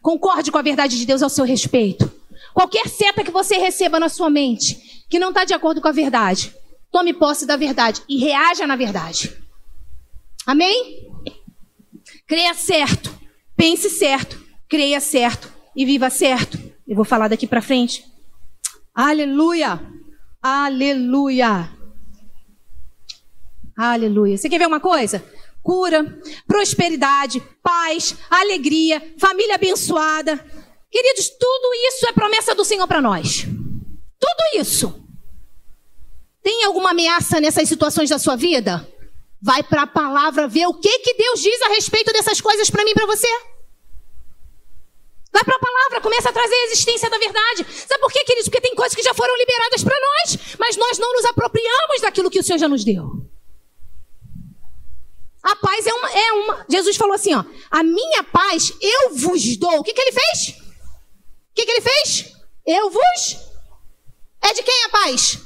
[0.00, 2.08] Concorde com a verdade de Deus ao seu respeito.
[2.54, 5.92] Qualquer seta que você receba na sua mente que não está de acordo com a
[5.92, 6.54] verdade,
[6.92, 9.36] tome posse da verdade e reaja na verdade.
[10.46, 11.10] Amém?
[12.24, 13.12] Creia certo,
[13.56, 16.56] pense certo, creia certo e viva certo.
[16.86, 18.06] Eu vou falar daqui para frente.
[18.98, 19.80] Aleluia!
[20.42, 21.70] Aleluia!
[23.76, 24.36] Aleluia.
[24.36, 25.24] Você quer ver uma coisa?
[25.68, 30.42] cura, prosperidade, paz, alegria, família abençoada.
[30.90, 33.42] Queridos, tudo isso é promessa do Senhor para nós.
[33.42, 35.06] Tudo isso.
[36.42, 38.88] Tem alguma ameaça nessas situações da sua vida?
[39.42, 42.82] Vai para a palavra ver o que, que Deus diz a respeito dessas coisas para
[42.82, 43.28] mim e para você.
[45.32, 47.66] Vai para a palavra, começa a trazer a existência da verdade.
[47.86, 48.48] Sabe por quê, queridos?
[48.48, 52.30] Porque tem coisas que já foram liberadas para nós, mas nós não nos apropriamos daquilo
[52.30, 53.28] que o Senhor já nos deu.
[55.42, 56.66] A paz é uma, é uma.
[56.68, 59.78] Jesus falou assim: ó, a minha paz eu vos dou.
[59.78, 60.48] O que, que ele fez?
[60.50, 62.32] O que, que ele fez?
[62.66, 63.38] Eu vos.
[64.42, 65.38] É de quem a paz?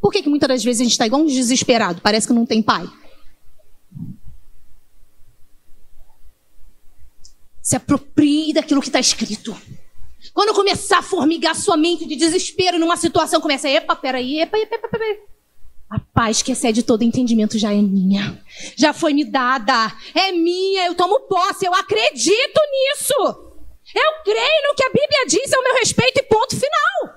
[0.00, 2.00] Por que, que muitas das vezes a gente está igual um desesperado?
[2.00, 2.86] Parece que não tem pai.
[7.66, 9.60] Se aproprie daquilo que está escrito.
[10.32, 14.76] Quando começar a formigar sua mente de desespero numa situação, começa, epa, peraí, epa, epa,
[14.76, 15.22] epa, epa.
[15.90, 18.40] A paz que excede todo entendimento já é minha.
[18.76, 19.92] Já foi me dada.
[20.14, 23.14] É minha, eu tomo posse, eu acredito nisso.
[23.92, 27.16] Eu creio no que a Bíblia diz ao meu respeito e ponto final.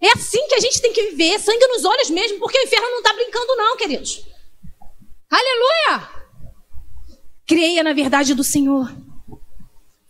[0.00, 2.88] É assim que a gente tem que viver, sangue nos olhos mesmo, porque o inferno
[2.88, 4.24] não está brincando, não, queridos.
[5.30, 6.08] Aleluia!
[7.46, 8.90] Creia na verdade do Senhor.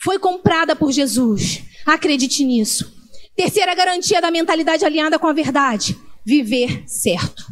[0.03, 1.63] Foi comprada por Jesus.
[1.85, 2.97] Acredite nisso.
[3.35, 7.45] Terceira garantia da mentalidade alinhada com a verdade: viver certo.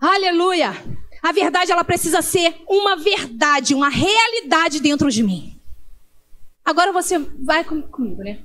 [0.00, 0.72] Aleluia!
[1.22, 5.60] A verdade ela precisa ser uma verdade, uma realidade dentro de mim.
[6.64, 8.40] Agora você vai comigo, né?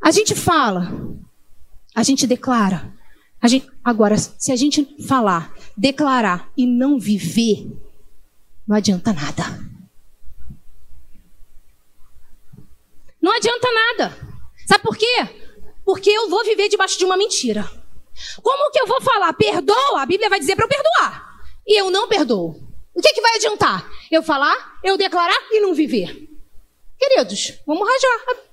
[0.00, 0.90] A gente fala,
[1.94, 2.94] a gente declara.
[3.40, 7.70] A gente, agora, se a gente falar, declarar e não viver,
[8.66, 9.44] não adianta nada.
[13.20, 14.16] Não adianta nada.
[14.66, 15.28] Sabe por quê?
[15.84, 17.62] Porque eu vou viver debaixo de uma mentira.
[18.42, 19.32] Como que eu vou falar?
[19.32, 20.02] Perdoa?
[20.02, 21.40] A Bíblia vai dizer para eu perdoar.
[21.66, 22.56] E eu não perdoo.
[22.94, 23.88] O que, que vai adiantar?
[24.10, 26.28] Eu falar, eu declarar e não viver.
[26.98, 28.48] Queridos, vamos rajar.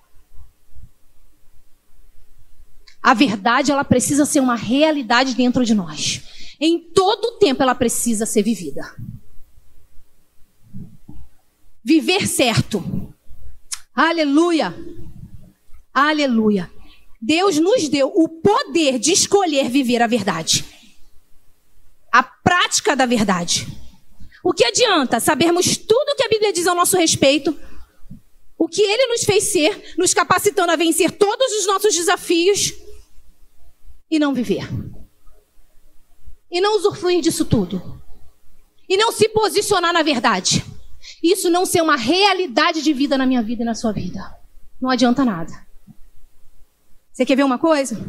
[3.01, 6.21] A verdade, ela precisa ser uma realidade dentro de nós.
[6.60, 8.95] Em todo tempo ela precisa ser vivida.
[11.84, 13.13] Viver certo.
[13.95, 14.75] Aleluia.
[15.93, 16.69] Aleluia.
[17.21, 20.65] Deus nos deu o poder de escolher viver a verdade.
[22.12, 23.65] A prática da verdade.
[24.43, 27.58] O que adianta sabermos tudo que a Bíblia diz ao nosso respeito,
[28.58, 32.73] o que ele nos fez ser, nos capacitando a vencer todos os nossos desafios
[34.12, 34.67] e não viver?
[36.51, 38.01] E não usufruir disso tudo.
[38.88, 40.63] E não se posicionar na verdade.
[41.25, 44.38] Isso não ser uma realidade de vida na minha vida e na sua vida.
[44.79, 45.51] Não adianta nada.
[47.11, 47.99] Você quer ver uma coisa?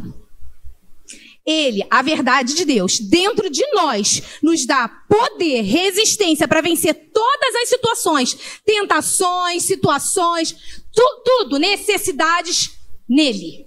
[1.46, 7.55] Ele, a verdade de Deus, dentro de nós, nos dá poder, resistência para vencer todas
[7.55, 12.76] as situações, tentações, situações, tu, tudo, necessidades
[13.09, 13.66] nele.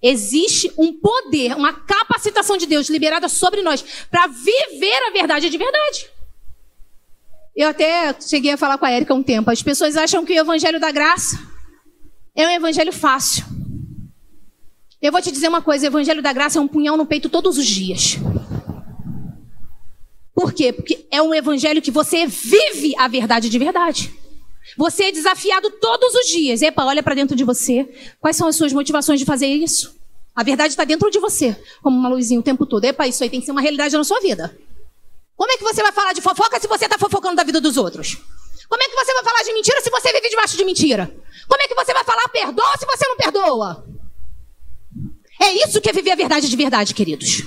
[0.00, 5.58] Existe um poder, uma capacitação de Deus liberada sobre nós para viver a verdade de
[5.58, 6.08] verdade.
[7.60, 9.50] Eu até cheguei a falar com a Érica um tempo.
[9.50, 11.38] As pessoas acham que o evangelho da graça
[12.34, 13.44] é um evangelho fácil.
[15.02, 17.28] Eu vou te dizer uma coisa: o evangelho da graça é um punhal no peito
[17.28, 18.16] todos os dias.
[20.34, 20.72] Por quê?
[20.72, 24.10] Porque é um evangelho que você vive a verdade de verdade.
[24.78, 26.62] Você é desafiado todos os dias.
[26.62, 27.86] Epa, olha para dentro de você.
[28.18, 29.94] Quais são as suas motivações de fazer isso?
[30.34, 32.86] A verdade está dentro de você, como uma luzinha o tempo todo.
[32.86, 34.56] Epa, isso aí tem que ser uma realidade na sua vida.
[35.40, 37.78] Como é que você vai falar de fofoca se você está fofocando da vida dos
[37.78, 38.18] outros?
[38.68, 41.06] Como é que você vai falar de mentira se você vive debaixo de mentira?
[41.48, 43.86] Como é que você vai falar perdoa se você não perdoa?
[45.40, 47.42] É isso que é viver a verdade de verdade, queridos.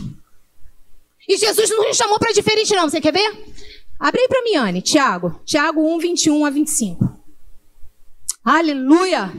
[1.30, 2.90] E Jesus não nos chamou para diferente, não.
[2.90, 3.32] Você quer ver?
[4.00, 4.82] Abre aí para mim, Anne.
[4.82, 5.40] Tiago.
[5.46, 7.24] Tiago 1, 21 a 25.
[8.44, 9.32] Aleluia!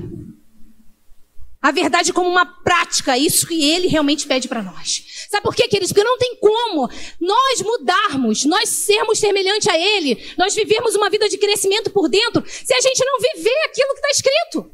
[1.61, 5.14] A verdade como uma prática, isso que ele realmente pede para nós.
[5.31, 5.93] Sabe por quê, queridos?
[5.93, 6.89] Porque não tem como
[7.21, 12.45] nós mudarmos, nós sermos semelhante a ele, nós vivermos uma vida de crescimento por dentro,
[12.47, 14.71] se a gente não viver aquilo que está escrito.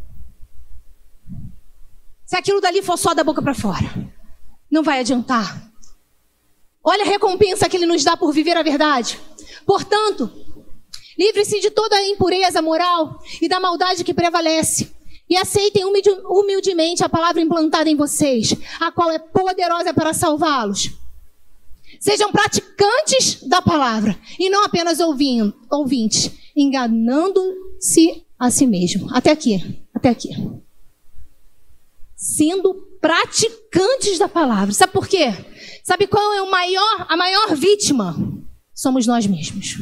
[2.26, 4.12] Se aquilo dali for só da boca para fora,
[4.70, 5.68] não vai adiantar.
[6.82, 9.20] Olha a recompensa que ele nos dá por viver a verdade.
[9.66, 10.30] Portanto,
[11.18, 14.94] livre-se de toda a impureza moral e da maldade que prevalece.
[15.30, 20.90] E aceitem humildemente a palavra implantada em vocês, a qual é poderosa para salvá-los.
[22.00, 29.08] Sejam praticantes da palavra e não apenas ouvindo, ouvintes, enganando-se a si mesmo.
[29.14, 30.30] Até aqui, até aqui
[32.20, 34.74] sendo praticantes da palavra.
[34.74, 35.32] Sabe por quê?
[35.82, 38.14] Sabe qual é o maior, a maior vítima?
[38.74, 39.78] Somos nós mesmos.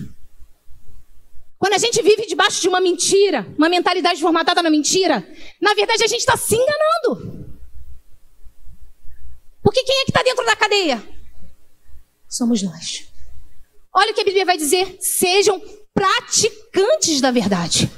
[1.58, 5.26] Quando a gente vive debaixo de uma mentira, uma mentalidade formatada na mentira,
[5.60, 7.48] na verdade a gente está se enganando.
[9.62, 11.02] Porque quem é que está dentro da cadeia?
[12.28, 13.08] Somos nós.
[13.92, 15.60] Olha o que a Bíblia vai dizer: sejam
[15.92, 17.90] praticantes da verdade.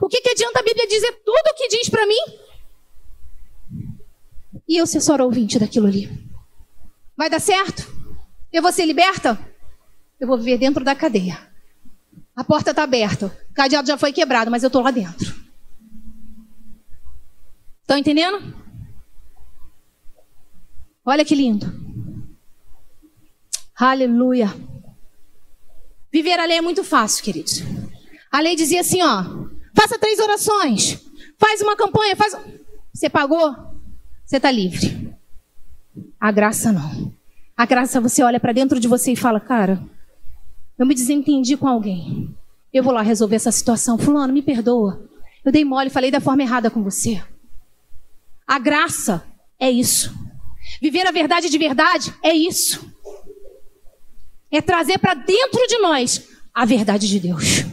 [0.00, 2.46] O que, que adianta a Bíblia dizer tudo o que diz para mim
[4.68, 6.10] e eu ser só ouvinte daquilo ali.
[7.16, 7.86] Vai dar certo?
[8.52, 9.38] Eu vou ser liberta?
[10.18, 11.38] Eu vou viver dentro da cadeia.
[12.36, 13.26] A porta está aberta.
[13.50, 15.34] O cadeado já foi quebrado, mas eu estou lá dentro.
[17.80, 18.54] Estão entendendo?
[21.04, 21.66] Olha que lindo.
[23.74, 24.54] Aleluia.
[26.12, 27.62] Viver a lei é muito fácil, queridos.
[28.30, 29.24] A lei dizia assim, ó.
[29.74, 31.00] Faça três orações.
[31.38, 32.14] Faz uma campanha.
[32.16, 32.36] Faz...
[32.92, 33.54] Você pagou?
[34.26, 35.14] você está livre.
[36.20, 37.14] A graça não.
[37.56, 39.80] A graça você olha para dentro de você e fala, cara,
[40.78, 42.34] eu me desentendi com alguém.
[42.72, 43.98] Eu vou lá resolver essa situação.
[43.98, 45.08] Fulano, me perdoa.
[45.44, 47.22] Eu dei mole, falei da forma errada com você.
[48.46, 49.24] A graça
[49.58, 50.14] é isso.
[50.80, 52.92] Viver a verdade de verdade é isso.
[54.50, 57.64] É trazer para dentro de nós a verdade de Deus.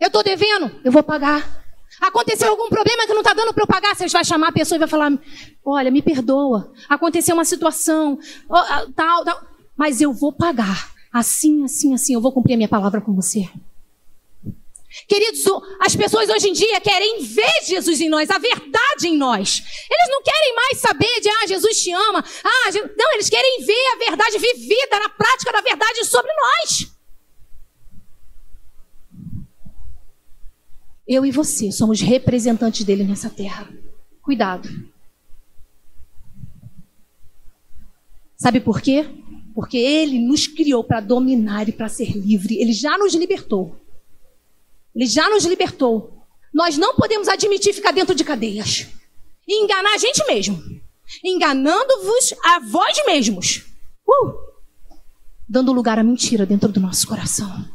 [0.00, 1.58] Eu estou devendo, eu vou pagar.
[2.00, 4.76] Aconteceu algum problema que não está dando para eu pagar, você vai chamar a pessoa
[4.76, 5.12] e vai falar:
[5.64, 6.72] Olha, me perdoa.
[6.88, 8.18] Aconteceu uma situação,
[8.94, 9.47] tal, tal.
[9.78, 10.92] Mas eu vou pagar.
[11.12, 12.12] Assim, assim, assim.
[12.12, 13.48] Eu vou cumprir a minha palavra com você.
[15.06, 15.44] Queridos,
[15.80, 19.62] as pessoas hoje em dia querem ver Jesus em nós, a verdade em nós.
[19.88, 22.24] Eles não querem mais saber de, ah, Jesus te ama.
[22.44, 26.92] Ah, não, eles querem ver a verdade vivida na prática da verdade sobre nós.
[31.06, 33.68] Eu e você somos representantes dele nessa terra.
[34.20, 34.68] Cuidado.
[38.36, 39.06] Sabe por quê?
[39.58, 42.60] Porque ele nos criou para dominar e para ser livre.
[42.60, 43.74] Ele já nos libertou.
[44.94, 46.22] Ele já nos libertou.
[46.54, 48.86] Nós não podemos admitir ficar dentro de cadeias.
[49.48, 50.62] e enganar a gente mesmo.
[51.24, 53.64] Enganando-vos a vós mesmos.
[54.06, 54.32] Uh!
[55.48, 57.68] Dando lugar à mentira dentro do nosso coração.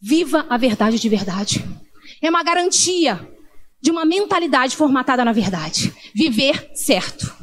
[0.00, 1.62] Viva a verdade de verdade.
[2.22, 3.30] É uma garantia
[3.78, 5.92] de uma mentalidade formatada na verdade.
[6.14, 7.35] Viver certo.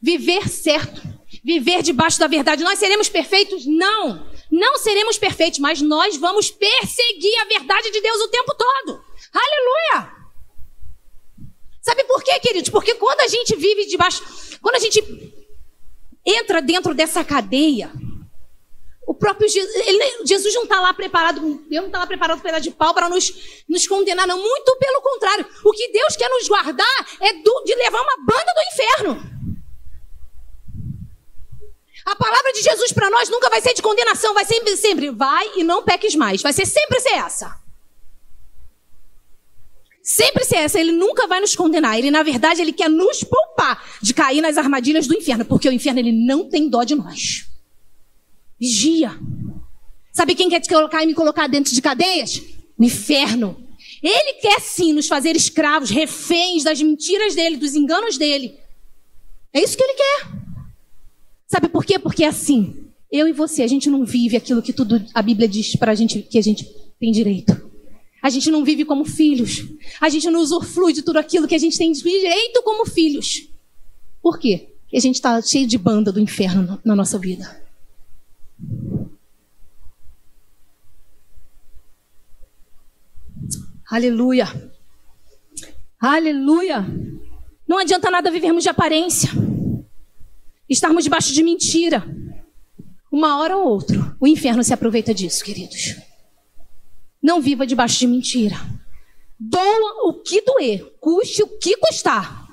[0.00, 1.00] Viver certo.
[1.44, 2.64] Viver debaixo da verdade.
[2.64, 3.66] Nós seremos perfeitos?
[3.66, 4.26] Não.
[4.50, 9.04] Não seremos perfeitos, mas nós vamos perseguir a verdade de Deus o tempo todo.
[9.32, 10.18] Aleluia!
[11.82, 12.70] Sabe por quê, queridos?
[12.70, 14.22] Porque quando a gente vive debaixo,
[14.60, 15.02] quando a gente
[16.24, 17.90] entra dentro dessa cadeia,
[19.06, 22.62] o próprio Jesus, ele, Jesus não está lá preparado, Deus não está lá preparado pedaço
[22.64, 24.38] de pau para nos, nos condenar, não.
[24.38, 25.46] Muito pelo contrário.
[25.64, 29.37] O que Deus quer nos guardar é do, de levar uma banda do inferno.
[32.08, 35.58] A palavra de Jesus para nós nunca vai ser de condenação, vai sempre, sempre, vai
[35.58, 36.40] e não peques mais.
[36.40, 37.54] Vai ser sempre ser essa.
[40.02, 40.80] Sempre ser essa.
[40.80, 41.98] Ele nunca vai nos condenar.
[41.98, 45.72] Ele, na verdade, ele quer nos poupar de cair nas armadilhas do inferno, porque o
[45.72, 47.46] inferno ele não tem dó de nós.
[48.58, 49.14] Vigia.
[50.10, 52.40] Sabe quem quer te colocar e me colocar dentro de cadeias?
[52.78, 53.68] O inferno.
[54.02, 58.58] Ele quer sim nos fazer escravos, reféns das mentiras dele, dos enganos dele.
[59.52, 60.47] É isso que ele quer.
[61.48, 61.98] Sabe por quê?
[61.98, 65.48] Porque é assim, eu e você, a gente não vive aquilo que tudo a Bíblia
[65.48, 66.64] diz para a gente que a gente
[67.00, 67.68] tem direito.
[68.22, 69.64] A gente não vive como filhos.
[69.98, 73.48] A gente não usufrui de tudo aquilo que a gente tem direito como filhos.
[74.20, 74.74] Por quê?
[74.82, 77.62] Porque a gente está cheio de banda do inferno na nossa vida.
[83.90, 84.46] Aleluia.
[85.98, 86.86] Aleluia.
[87.66, 89.30] Não adianta nada vivermos de aparência
[90.68, 92.04] estarmos debaixo de mentira.
[93.10, 95.96] Uma hora ou outra, o inferno se aproveita disso, queridos.
[97.22, 98.56] Não viva debaixo de mentira.
[99.40, 102.46] Doa o que doer, custe o que custar.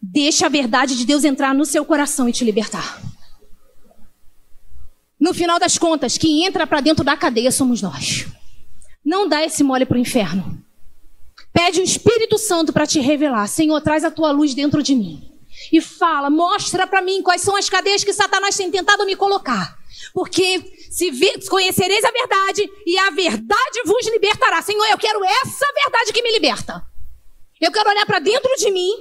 [0.00, 3.02] Deixa a verdade de Deus entrar no seu coração e te libertar.
[5.20, 8.26] No final das contas, quem entra para dentro da cadeia somos nós.
[9.04, 10.64] Não dá esse mole para o inferno.
[11.52, 13.48] Pede o Espírito Santo para te revelar.
[13.48, 15.37] Senhor, traz a tua luz dentro de mim
[15.72, 19.76] e fala: mostra para mim quais são as cadeias que Satanás tem tentado me colocar.
[20.12, 21.10] Porque se
[21.48, 24.62] conhecereis a verdade e a verdade vos libertará.
[24.62, 26.82] Senhor, eu quero essa verdade que me liberta.
[27.60, 28.92] Eu quero olhar para dentro de mim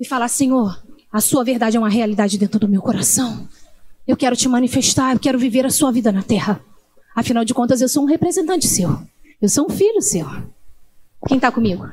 [0.00, 3.48] e falar: Senhor, a sua verdade é uma realidade dentro do meu coração.
[4.06, 6.64] Eu quero te manifestar, eu quero viver a sua vida na terra.
[7.14, 9.00] Afinal de contas, eu sou um representante seu.
[9.40, 10.26] Eu sou um filho seu.
[11.26, 11.90] Quem está comigo?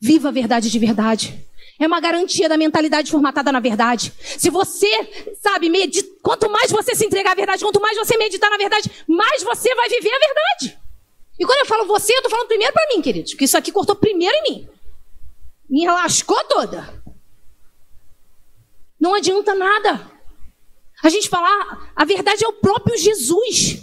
[0.00, 1.47] Viva a verdade de verdade.
[1.78, 4.12] É uma garantia da mentalidade formatada na verdade.
[4.18, 4.90] Se você,
[5.40, 8.90] sabe, medita, quanto mais você se entregar à verdade, quanto mais você meditar na verdade,
[9.06, 10.78] mais você vai viver a verdade.
[11.38, 13.70] E quando eu falo você, eu estou falando primeiro para mim, queridos, porque isso aqui
[13.70, 14.68] cortou primeiro em mim.
[15.70, 17.00] Me lascou toda.
[18.98, 20.10] Não adianta nada.
[21.04, 23.82] A gente falar, a verdade é o próprio Jesus.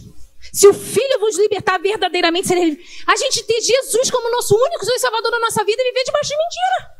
[0.51, 5.39] Se o Filho vos libertar verdadeiramente, a gente ter Jesus como nosso único Salvador da
[5.39, 6.94] nossa vida e viver debaixo de mentira.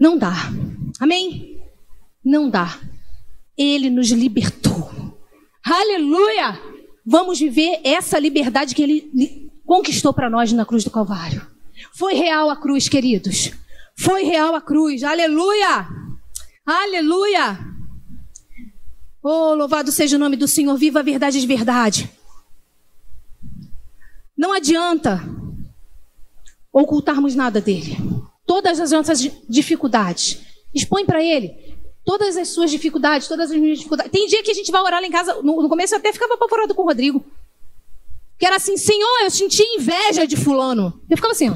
[0.00, 0.32] Não dá.
[0.98, 1.62] Amém?
[2.24, 2.78] Não dá.
[3.56, 4.90] Ele nos libertou.
[5.62, 6.58] Aleluia!
[7.04, 11.46] Vamos viver essa liberdade que ele conquistou para nós na cruz do Calvário.
[11.92, 13.52] Foi real a cruz, queridos.
[13.98, 15.02] Foi real a cruz.
[15.02, 15.86] Aleluia!
[16.64, 17.58] Aleluia!
[19.22, 20.74] Oh, louvado seja o nome do Senhor.
[20.78, 22.10] Viva a verdade de verdade.
[24.34, 25.20] Não adianta
[26.72, 27.98] ocultarmos nada dele
[28.50, 30.40] todas as nossas dificuldades.
[30.74, 31.54] Expõe para Ele
[32.04, 34.10] todas as suas dificuldades, todas as minhas dificuldades.
[34.10, 36.12] Tem dia que a gente vai orar lá em casa, no, no começo eu até
[36.12, 37.24] ficava apavorado com o Rodrigo.
[38.36, 41.00] Que era assim, Senhor, eu senti inveja de fulano.
[41.08, 41.54] Eu ficava assim, ó.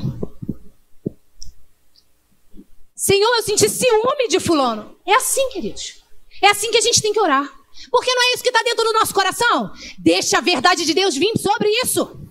[2.94, 4.96] Senhor, eu senti ciúme de fulano.
[5.04, 6.04] É assim, queridos.
[6.40, 7.52] É assim que a gente tem que orar.
[7.90, 9.72] Porque não é isso que está dentro do nosso coração?
[9.98, 12.23] Deixa a verdade de Deus vir sobre isso.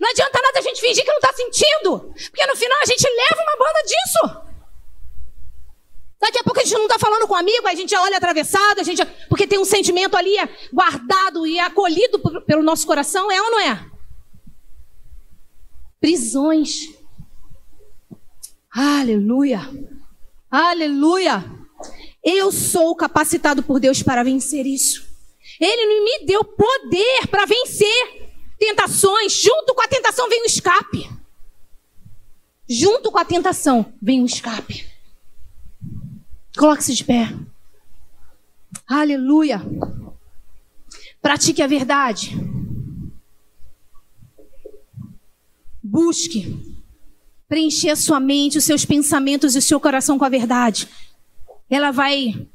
[0.00, 3.02] Não adianta nada a gente fingir que não está sentindo, porque no final a gente
[3.02, 4.50] leva uma banda disso.
[6.20, 8.78] Daqui a pouco a gente não está falando com um amigo, a gente olha atravessado,
[8.78, 10.36] a gente porque tem um sentimento ali
[10.70, 13.90] guardado e acolhido pelo nosso coração, é ou não é?
[15.98, 16.90] Prisões.
[18.70, 19.60] Aleluia.
[20.50, 21.44] Aleluia.
[22.22, 25.08] Eu sou capacitado por Deus para vencer isso.
[25.58, 28.19] Ele me deu poder para vencer
[28.60, 31.10] tentações, junto com a tentação vem o escape.
[32.68, 34.86] Junto com a tentação vem o escape.
[36.56, 37.34] Coloque-se de pé.
[38.86, 39.62] Aleluia.
[41.22, 42.36] Pratique a verdade.
[45.82, 46.78] Busque
[47.48, 50.86] preencher a sua mente, os seus pensamentos e o seu coração com a verdade.
[51.68, 52.46] Ela vai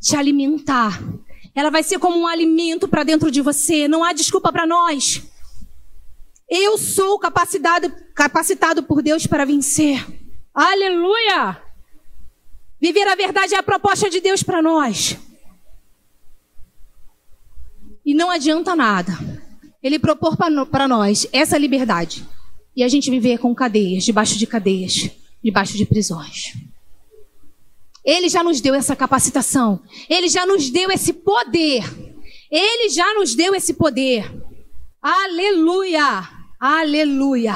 [0.00, 1.02] te alimentar.
[1.52, 3.88] Ela vai ser como um alimento para dentro de você.
[3.88, 5.22] Não há desculpa para nós.
[6.48, 10.06] Eu sou capacitado, capacitado por Deus para vencer.
[10.54, 11.62] Aleluia!
[12.80, 15.18] Viver a verdade é a proposta de Deus para nós.
[18.04, 19.12] E não adianta nada.
[19.82, 22.26] Ele propor para nós essa liberdade.
[22.74, 25.10] E a gente viver com cadeias, debaixo de cadeias,
[25.44, 26.54] debaixo de prisões.
[28.04, 29.82] Ele já nos deu essa capacitação.
[30.08, 31.84] Ele já nos deu esse poder.
[32.50, 34.32] Ele já nos deu esse poder.
[35.02, 36.37] Aleluia!
[36.60, 37.54] Aleluia!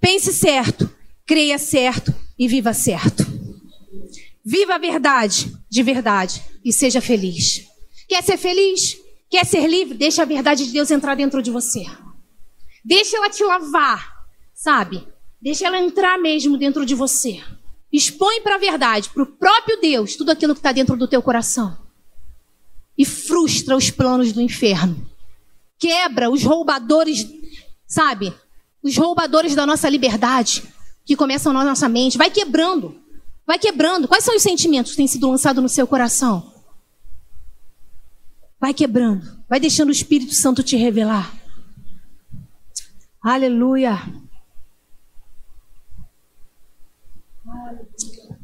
[0.00, 0.88] Pense certo,
[1.26, 3.24] creia certo e viva certo.
[4.44, 7.66] Viva a verdade de verdade e seja feliz.
[8.08, 8.96] Quer ser feliz?
[9.28, 9.98] Quer ser livre?
[9.98, 11.84] Deixa a verdade de Deus entrar dentro de você.
[12.84, 15.04] Deixa ela te lavar, sabe?
[15.42, 17.42] Deixa ela entrar mesmo dentro de você.
[17.92, 21.20] Expõe para a verdade, para o próprio Deus, tudo aquilo que está dentro do teu
[21.20, 21.76] coração.
[22.96, 25.13] E frustra os planos do inferno.
[25.78, 27.26] Quebra os roubadores,
[27.86, 28.34] sabe?
[28.82, 30.62] Os roubadores da nossa liberdade,
[31.04, 32.18] que começam na nossa mente.
[32.18, 33.00] Vai quebrando.
[33.46, 34.08] Vai quebrando.
[34.08, 36.52] Quais são os sentimentos que têm sido lançados no seu coração?
[38.60, 39.44] Vai quebrando.
[39.48, 41.32] Vai deixando o Espírito Santo te revelar.
[43.22, 43.98] Aleluia.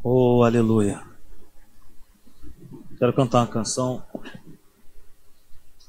[0.02, 1.02] Oh, aleluia.
[2.98, 4.02] Quero cantar uma canção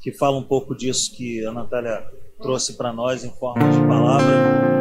[0.02, 2.04] que fala um pouco disso que a Natália
[2.42, 4.81] trouxe para nós em forma de palavra.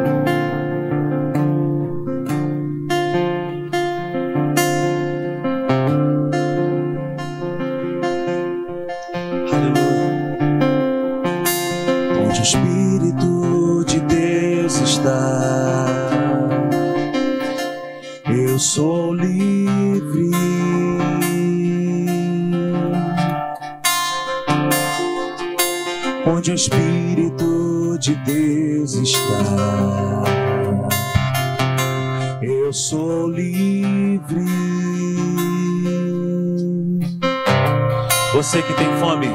[38.33, 39.27] Você que tem fome.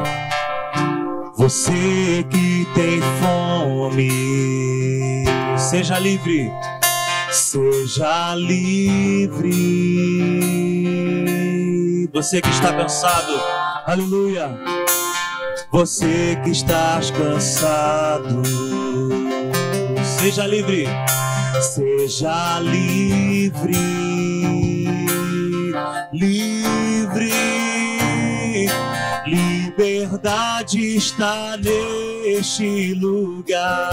[1.37, 4.11] Você que tem fome.
[5.57, 6.51] Seja livre.
[7.31, 9.53] Seja livre.
[12.13, 13.41] Você que está cansado.
[13.87, 14.76] Aleluia.
[15.77, 18.43] Você que está cansado.
[20.03, 20.87] Seja livre.
[21.61, 23.77] Seja livre.
[26.15, 27.31] Livre
[29.27, 33.91] Liberdade está neste lugar.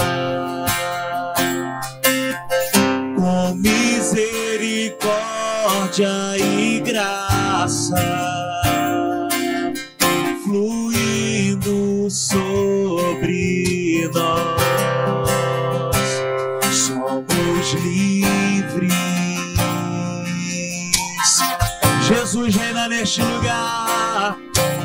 [3.18, 8.43] Com misericórdia e graça
[12.14, 15.96] sobre nós.
[16.72, 18.94] Somos livres.
[22.08, 24.38] Jesus reina neste lugar.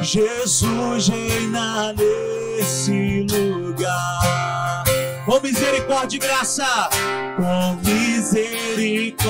[0.03, 4.85] Jesus reina nesse lugar.
[5.27, 6.89] Com misericórdia e graça,
[7.37, 9.29] com misericórdia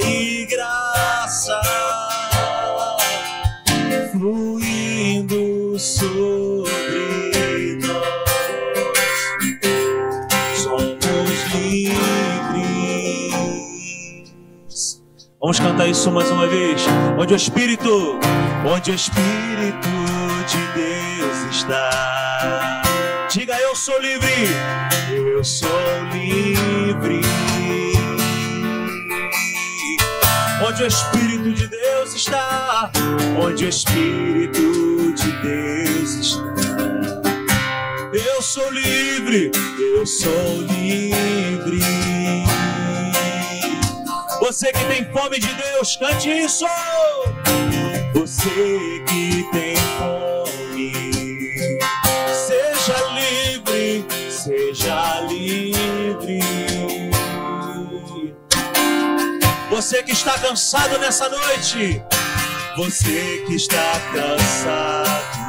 [0.00, 1.60] e graça,
[15.42, 16.80] Vamos cantar isso mais uma vez.
[17.18, 18.16] Onde o Espírito
[18.64, 19.88] onde o Espírito
[20.46, 22.82] de Deus está.
[23.28, 24.46] Diga, eu sou livre,
[25.10, 25.68] eu sou
[26.12, 27.22] livre.
[30.64, 32.92] Onde o Espírito de Deus está,
[33.44, 36.52] onde o Espírito de Deus está.
[38.12, 39.50] Eu sou livre,
[39.96, 41.80] eu sou livre.
[44.52, 46.66] Você que tem fome de Deus, cante isso.
[48.12, 50.92] Você que tem fome,
[52.34, 56.40] seja livre, seja livre.
[59.70, 62.02] Você que está cansado nessa noite,
[62.76, 65.41] você que está cansado,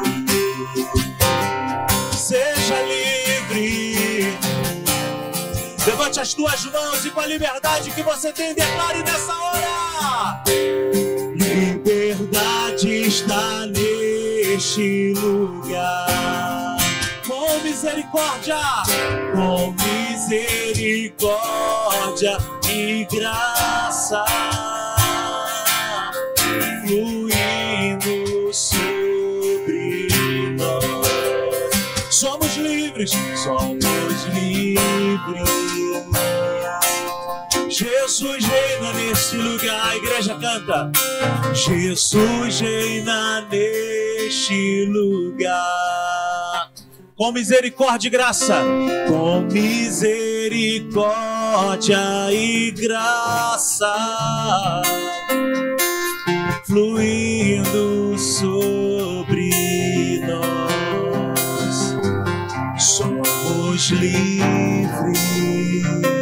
[6.13, 10.43] Levante as tuas mãos e com a liberdade que você tem, declare nessa hora
[11.35, 16.77] liberdade está neste lugar.
[17.25, 18.57] Com misericórdia,
[19.33, 19.73] com
[20.11, 22.37] misericórdia
[22.69, 24.23] e graça
[26.85, 30.09] fluindo sobre
[30.59, 32.11] nós.
[32.11, 33.83] Somos livres, somos
[34.25, 35.62] livres.
[38.13, 39.89] Jesus reina nesse lugar.
[39.89, 40.91] A igreja canta.
[41.51, 46.69] Jesus reina neste lugar.
[47.15, 48.61] Com misericórdia e graça.
[49.07, 51.97] Com misericórdia
[52.31, 53.91] e graça.
[56.67, 59.49] Fluindo sobre
[60.27, 61.95] nós.
[62.77, 66.12] Somos livres.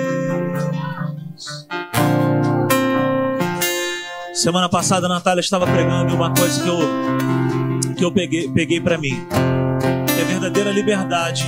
[4.41, 6.79] Semana passada a Natália estava pregando uma coisa que eu,
[7.95, 9.23] que eu peguei, peguei para mim.
[10.15, 11.45] Que a verdadeira liberdade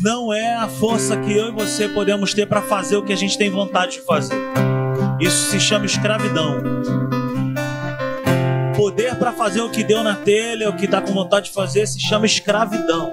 [0.00, 3.16] não é a força que eu e você podemos ter para fazer o que a
[3.16, 4.36] gente tem vontade de fazer.
[5.18, 6.62] Isso se chama escravidão.
[8.76, 11.88] Poder para fazer o que deu na telha, o que está com vontade de fazer,
[11.88, 13.12] se chama escravidão.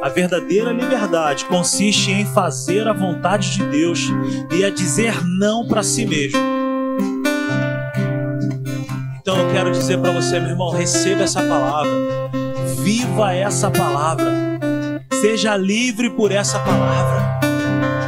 [0.00, 4.06] A verdadeira liberdade consiste em fazer a vontade de Deus
[4.56, 6.55] e a dizer não para si mesmo.
[9.66, 11.90] Quero dizer para você, meu irmão, receba essa palavra.
[12.78, 14.60] Viva essa palavra.
[15.20, 17.40] Seja livre por essa palavra.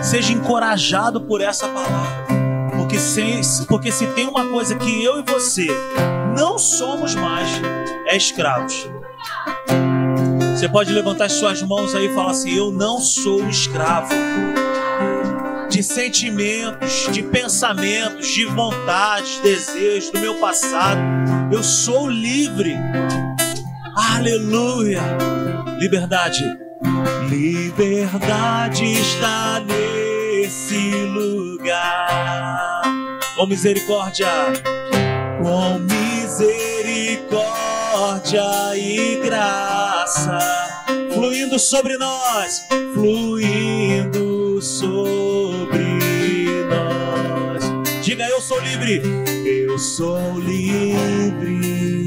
[0.00, 2.26] Seja encorajado por essa palavra.
[2.76, 5.66] Porque se, porque se tem uma coisa que eu e você
[6.36, 7.48] não somos mais,
[8.06, 8.88] é escravos.
[10.54, 14.14] Você pode levantar as suas mãos aí e falar assim: Eu não sou escravo
[15.68, 20.98] de sentimentos, de pensamentos, de vontades, desejos do meu passado.
[21.52, 22.74] Eu sou livre.
[23.94, 25.02] Aleluia.
[25.78, 26.42] Liberdade.
[27.28, 32.82] Liberdade está nesse lugar.
[33.36, 34.26] Com misericórdia.
[35.42, 40.38] Com misericórdia e graça
[41.14, 45.37] fluindo sobre nós, fluindo sobre
[48.84, 49.02] livre.
[49.46, 52.06] Eu sou livre.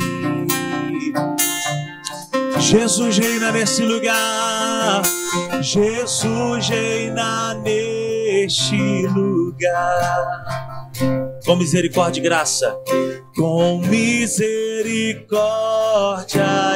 [2.59, 5.01] Jesus reina nesse lugar.
[5.61, 10.45] Jesus reina neste lugar.
[11.45, 12.76] Com misericórdia e graça.
[13.36, 15.17] Com misericórdia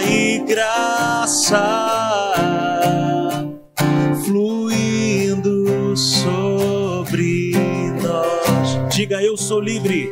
[0.08, 2.25] e graça.
[8.96, 10.10] Diga eu sou livre.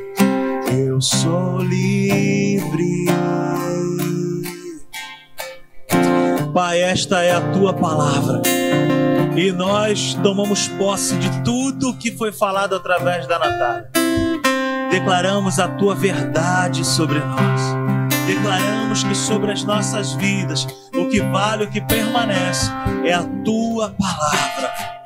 [0.70, 3.06] Eu sou livre.
[6.54, 8.42] Pai, esta é a tua palavra.
[9.38, 13.90] E nós tomamos posse de tudo que foi falado através da Natália.
[14.92, 17.62] Declaramos a tua verdade sobre nós.
[18.28, 22.70] Declaramos que sobre as nossas vidas o que vale, o que permanece
[23.06, 25.03] é a tua palavra.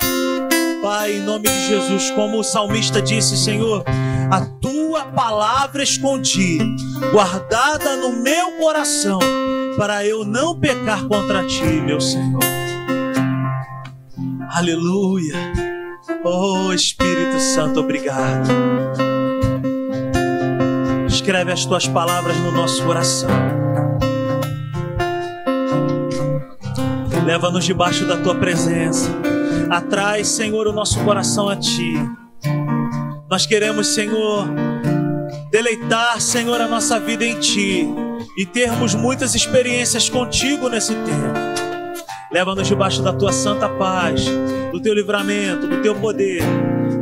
[0.87, 3.83] Pai, em nome de Jesus, como o salmista disse, Senhor,
[4.31, 6.59] a tua palavra escondi,
[7.11, 9.19] guardada no meu coração,
[9.75, 12.39] para eu não pecar contra ti, meu Senhor.
[14.49, 15.35] Aleluia.
[16.23, 18.47] Oh Espírito Santo, obrigado.
[21.05, 23.29] Escreve as tuas palavras no nosso coração.
[27.25, 29.11] Leva-nos debaixo da tua presença
[29.69, 31.93] Atrai, Senhor, o nosso coração a Ti.
[33.29, 34.47] Nós queremos, Senhor,
[35.51, 37.87] deleitar, Senhor, a nossa vida em Ti
[38.37, 41.47] e termos muitas experiências contigo nesse tempo.
[42.31, 44.25] Leva-nos debaixo da Tua santa paz,
[44.71, 46.41] do Teu livramento, do Teu poder.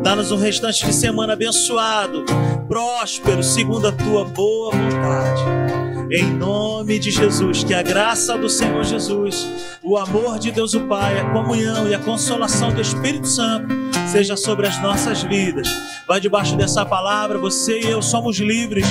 [0.04, 2.24] Dá-nos um restante de semana abençoado,
[2.68, 5.65] próspero, segundo a Tua boa vontade.
[6.12, 9.48] Em nome de Jesus, que a graça do Senhor Jesus,
[9.82, 13.74] o amor de Deus o Pai, a comunhão e a consolação do Espírito Santo
[14.12, 15.68] seja sobre as nossas vidas.
[16.08, 18.86] Vai debaixo dessa palavra, você e eu somos livres.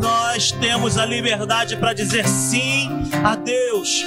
[0.00, 2.90] Nós temos a liberdade para dizer sim
[3.24, 4.04] a Deus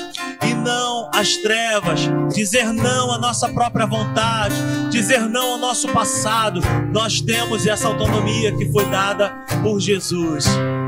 [0.48, 2.02] e não às trevas,
[2.34, 4.56] dizer não à nossa própria vontade,
[4.92, 6.60] dizer não ao nosso passado.
[6.92, 9.30] Nós temos essa autonomia que foi dada
[9.64, 10.46] por Jesus.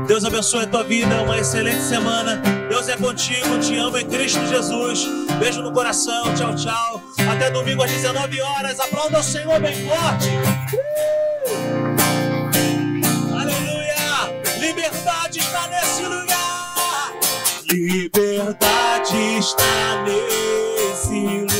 [0.08, 2.36] Deus abençoe a tua vida, uma excelente semana.
[2.70, 5.06] Deus é contigo, te amo em Cristo Jesus.
[5.38, 7.02] Beijo no coração, tchau, tchau.
[7.30, 8.80] Até domingo às 19 horas.
[8.80, 10.28] Aplauda o Senhor bem forte.
[10.72, 11.58] Uh!
[13.38, 14.32] Aleluia!
[14.58, 17.12] Liberdade está nesse lugar.
[17.70, 21.57] Liberdade está nesse lugar.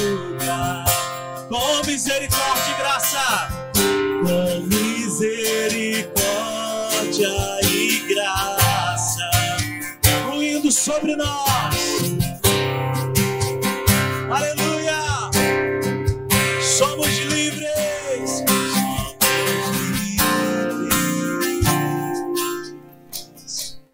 [10.71, 11.75] Sobre nós.
[14.31, 15.31] Aleluia!
[16.61, 18.45] Somos livres.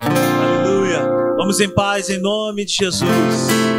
[0.01, 1.07] Aleluia!
[1.37, 3.74] Vamos em paz em nome de Jesus.